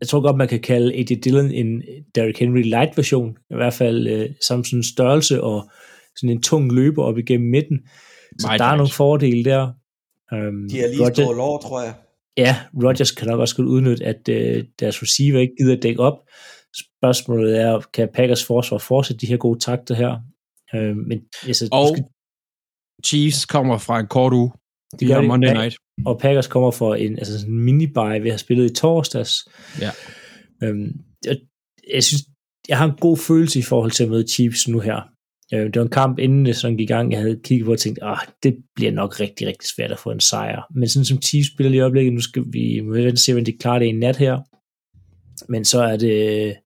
[0.00, 1.04] jeg tror godt, man kan kalde A.J.
[1.24, 1.82] Dillon en
[2.14, 5.70] Derrick Henry light version, i hvert fald øh, som sådan en størrelse og
[6.16, 7.80] sådan en tung løber op igennem midten.
[8.38, 9.62] Så Meget der er nogle fordele der.
[10.32, 11.94] Um, De har lige stået lår, tror jeg.
[12.36, 16.00] Ja, Rodgers kan nok også godt udnytte, at øh, deres receiver ikke gider at dække
[16.00, 16.18] op.
[16.74, 20.16] Spørgsmålet er, kan Packers forsvar fortsætte de her gode takter her?
[20.74, 22.04] Øh, men altså, Og skal,
[23.06, 24.52] Chiefs kommer fra en kort uge.
[25.00, 25.26] De gør de.
[25.26, 25.54] Monday Ja.
[25.54, 25.76] Night.
[26.06, 29.32] Og Packers kommer for en, altså sådan en mini-buy, vi har spillet i torsdags.
[29.80, 29.90] Ja.
[30.62, 30.92] Øhm,
[31.24, 31.36] jeg,
[31.94, 32.22] jeg synes,
[32.68, 35.00] jeg har en god følelse i forhold til at møde Chiefs nu her.
[35.54, 37.72] Øh, det var en kamp, inden det sådan gik i gang, jeg havde kigget på
[37.72, 40.62] og tænkt, ah, det bliver nok rigtig, rigtig svært at få en sejr.
[40.74, 43.32] Men sådan som Chiefs spiller lige i øjeblikket, nu skal vi må vente og se,
[43.32, 44.38] hvordan de klarer det i nat her.
[45.48, 46.56] Men så er det,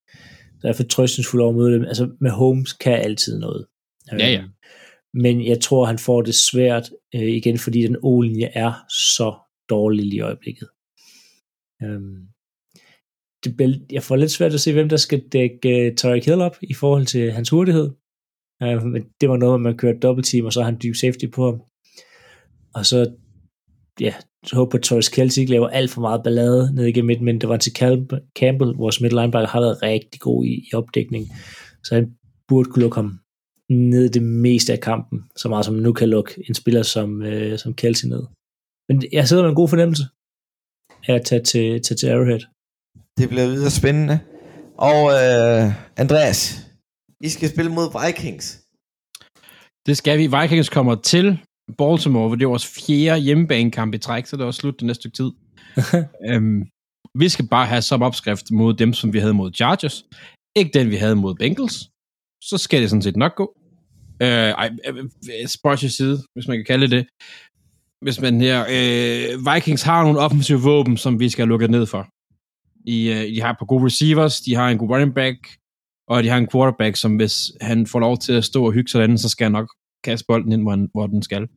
[0.60, 1.84] så er jeg fortrøstningsfuld over at møde dem.
[1.84, 3.66] Altså med Holmes kan altid noget.
[4.12, 4.42] Ja, ja.
[5.14, 9.34] Men jeg tror, han får det svært øh, igen, fordi den O-linje er så
[9.68, 10.68] dårlig lige i øjeblikket.
[11.82, 12.16] Øhm,
[13.44, 16.40] det, bliver- jeg får lidt svært at se, hvem der skal dække øh, Tyreek Hill
[16.40, 17.90] op i forhold til hans hurtighed.
[18.64, 21.24] Uh, men det var noget, man kørte dobbelt team, og så har han dyb safety
[21.34, 21.60] på ham.
[22.74, 23.14] Og så,
[24.00, 24.14] ja,
[24.46, 27.24] så håber på, at Torres Kelsey ikke laver alt for meget ballade ned igennem midten,
[27.24, 27.72] men det var til
[28.38, 31.26] Campbell, vores middle linebacker, har været rigtig god i, i opdækning.
[31.84, 32.06] Så han
[32.48, 33.18] burde kunne lukke ham
[33.70, 37.58] ned det meste af kampen, så meget som nu kan lukke en spiller som, øh,
[37.58, 38.22] som Kelsey ned.
[38.88, 40.04] Men jeg sidder med en god fornemmelse
[41.08, 42.42] af at tage til, tage til Arrowhead.
[43.18, 44.20] Det bliver videre spændende.
[44.90, 45.64] Og øh,
[45.96, 46.40] Andreas,
[47.20, 48.46] I skal spille mod Vikings.
[49.86, 50.26] Det skal vi.
[50.26, 51.38] Vikings kommer til
[51.78, 54.86] Baltimore, hvor det er vores fjerde hjemmebanekamp i træk, så det er også slut det
[54.86, 55.30] næste stykke tid.
[56.30, 56.60] øhm,
[57.18, 60.04] vi skal bare have som opskrift mod dem, som vi havde mod Chargers.
[60.56, 61.90] Ikke den, vi havde mod Bengals.
[62.48, 63.56] Så skal det sådan set nok gå.
[64.22, 67.06] Øh, ej, øh, øh til side, hvis man kan kalde det.
[68.02, 68.64] Hvis man her...
[68.70, 72.06] Øh, Vikings har nogle offensive våben, som vi skal lukke ned for.
[72.86, 75.38] I, øh, de har par gode receivers, de har en god running back,
[76.08, 78.88] og de har en quarterback, som hvis han får lov til at stå og hygge
[78.88, 79.68] sådan, så skal han nok
[80.04, 81.48] kaste bolden ind, hvor, han, hvor den skal.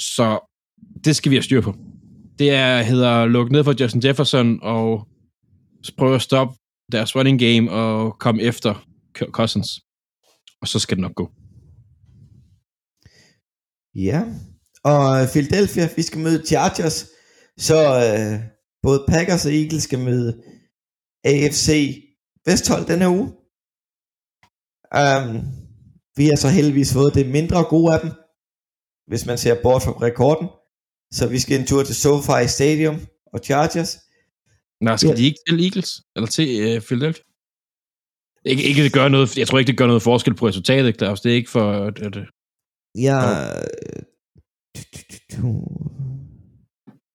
[0.00, 0.38] Så
[1.04, 1.74] det skal vi have styr på.
[2.38, 5.08] Det er, hedder lukke ned for Justin Jefferson og
[5.98, 6.54] prøve at stoppe
[6.92, 8.84] deres running game og komme efter
[9.14, 9.68] Cousins.
[10.60, 11.26] Og så skal det nok gå.
[13.94, 14.20] Ja.
[14.84, 17.06] Og øh, Philadelphia, vi skal møde Chargers.
[17.58, 18.40] Så øh,
[18.82, 20.42] både Packers og Eagles skal møde
[21.24, 21.68] AFC
[22.46, 23.26] Vesthold denne uge.
[25.02, 25.28] Um,
[26.16, 28.10] vi har så heldigvis fået det mindre gode af dem,
[29.06, 30.48] hvis man ser bort fra rekorden.
[31.12, 32.96] Så vi skal en tur til SoFi Stadium
[33.32, 33.98] og Chargers.
[34.80, 35.16] Nej, skal ja.
[35.16, 35.90] de ikke til Eagles?
[36.16, 37.24] Eller til øh, Philadelphia?
[38.44, 41.20] Ikke, ikke det gør noget, jeg tror ikke, det gør noget forskel på resultatet, Claus.
[41.20, 41.72] Det er ikke for...
[41.72, 42.16] At, at,
[42.98, 43.18] Ja,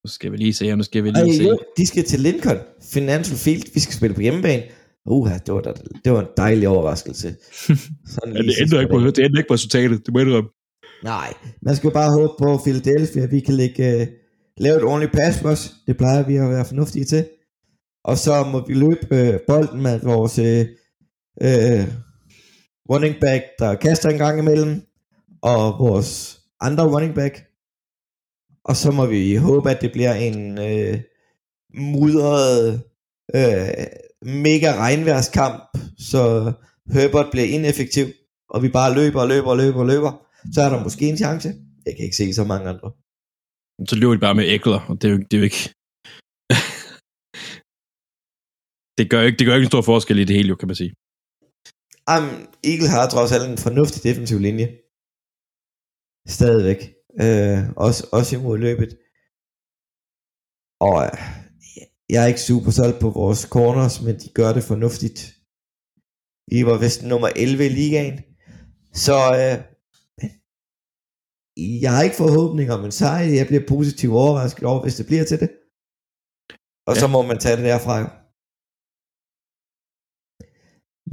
[0.03, 1.43] nu skal vi lige se, nu skal vi Ej, lige se.
[1.43, 3.73] jo, de skal til Lincoln Financial Field.
[3.73, 4.63] Vi skal spille på hjemmebane.
[5.05, 5.71] Uha, det var, da,
[6.05, 7.35] det var en dejlig overraskelse.
[8.13, 10.49] Sådan lige sidst det ændrer ikke på resultatet, det må jeg indrømme.
[11.03, 14.07] Nej, man skal bare håbe på Philadelphia, at vi kan lægge, uh,
[14.57, 15.73] lave et ordentligt pass rush.
[15.87, 17.25] Det plejer vi at være fornuftige til.
[18.05, 20.61] Og så må vi løbe uh, bolden med vores uh,
[21.41, 21.87] øh,
[22.91, 24.81] running back, der kaster en gang imellem,
[25.41, 27.45] og vores andre running back.
[28.63, 30.99] Og så må vi håbe, at det bliver en øh,
[31.73, 32.81] mudret,
[33.35, 33.67] øh,
[34.21, 35.63] mega regnværskamp,
[35.97, 36.51] så
[36.93, 38.05] Herbert bliver ineffektiv,
[38.49, 41.17] og vi bare løber og løber og løber og løber så er der måske en
[41.17, 41.49] chance.
[41.85, 42.91] Jeg kan ikke se så mange andre.
[43.89, 45.63] Så løber de bare med ægler, og det er jo, det er jo ikke...
[48.97, 50.75] det, gør ikke, det gør ikke en stor forskel i det hele, jo, kan man
[50.75, 50.93] sige.
[52.13, 52.29] Um,
[52.69, 54.67] Eagle har trods alt en fornuftig defensiv linje.
[56.37, 56.81] Stadigvæk.
[57.23, 58.91] Øh, også, også imod løbet.
[60.87, 61.17] Og øh,
[62.09, 65.19] jeg er ikke super solgt på vores corners, men de gør det fornuftigt.
[66.51, 68.17] Vi var vist nummer 11 i ligaen.
[68.93, 69.57] Så øh,
[71.83, 73.23] jeg har ikke forhåbning om en sejr.
[73.39, 75.51] Jeg bliver positivt overrasket over, hvis det bliver til det.
[76.87, 76.99] Og ja.
[76.99, 77.95] så må man tage det derfra.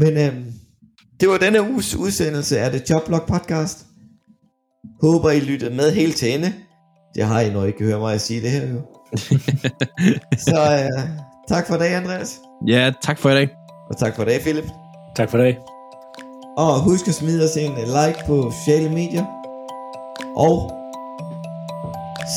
[0.00, 0.65] Men øhm,
[1.20, 3.86] det var denne uges udsendelse af The Joblog Podcast.
[5.02, 6.52] Håber I lyttede med helt til ende.
[7.14, 8.80] Det har I, når I kan høre mig sige det her jo.
[10.48, 11.08] så øh,
[11.48, 12.40] tak for i dag, Andreas.
[12.66, 13.48] Ja, tak for i dag.
[13.90, 14.64] Og tak for i dag, Philip.
[15.16, 15.56] Tak for det.
[16.56, 19.24] Og husk at smide os en like på sociale medier.
[20.36, 20.72] Og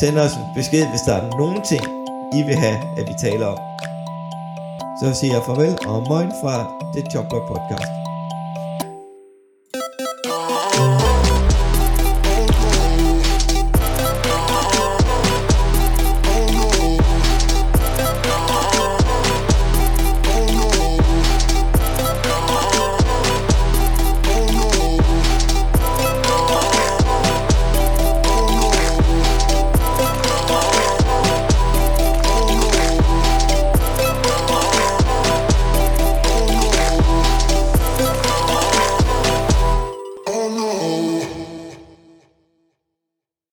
[0.00, 1.82] send os en besked, hvis der er nogen ting,
[2.34, 3.58] I vil have, at vi taler om.
[5.02, 6.54] Så siger jeg farvel og moin fra
[6.94, 7.99] The Chopper Podcast.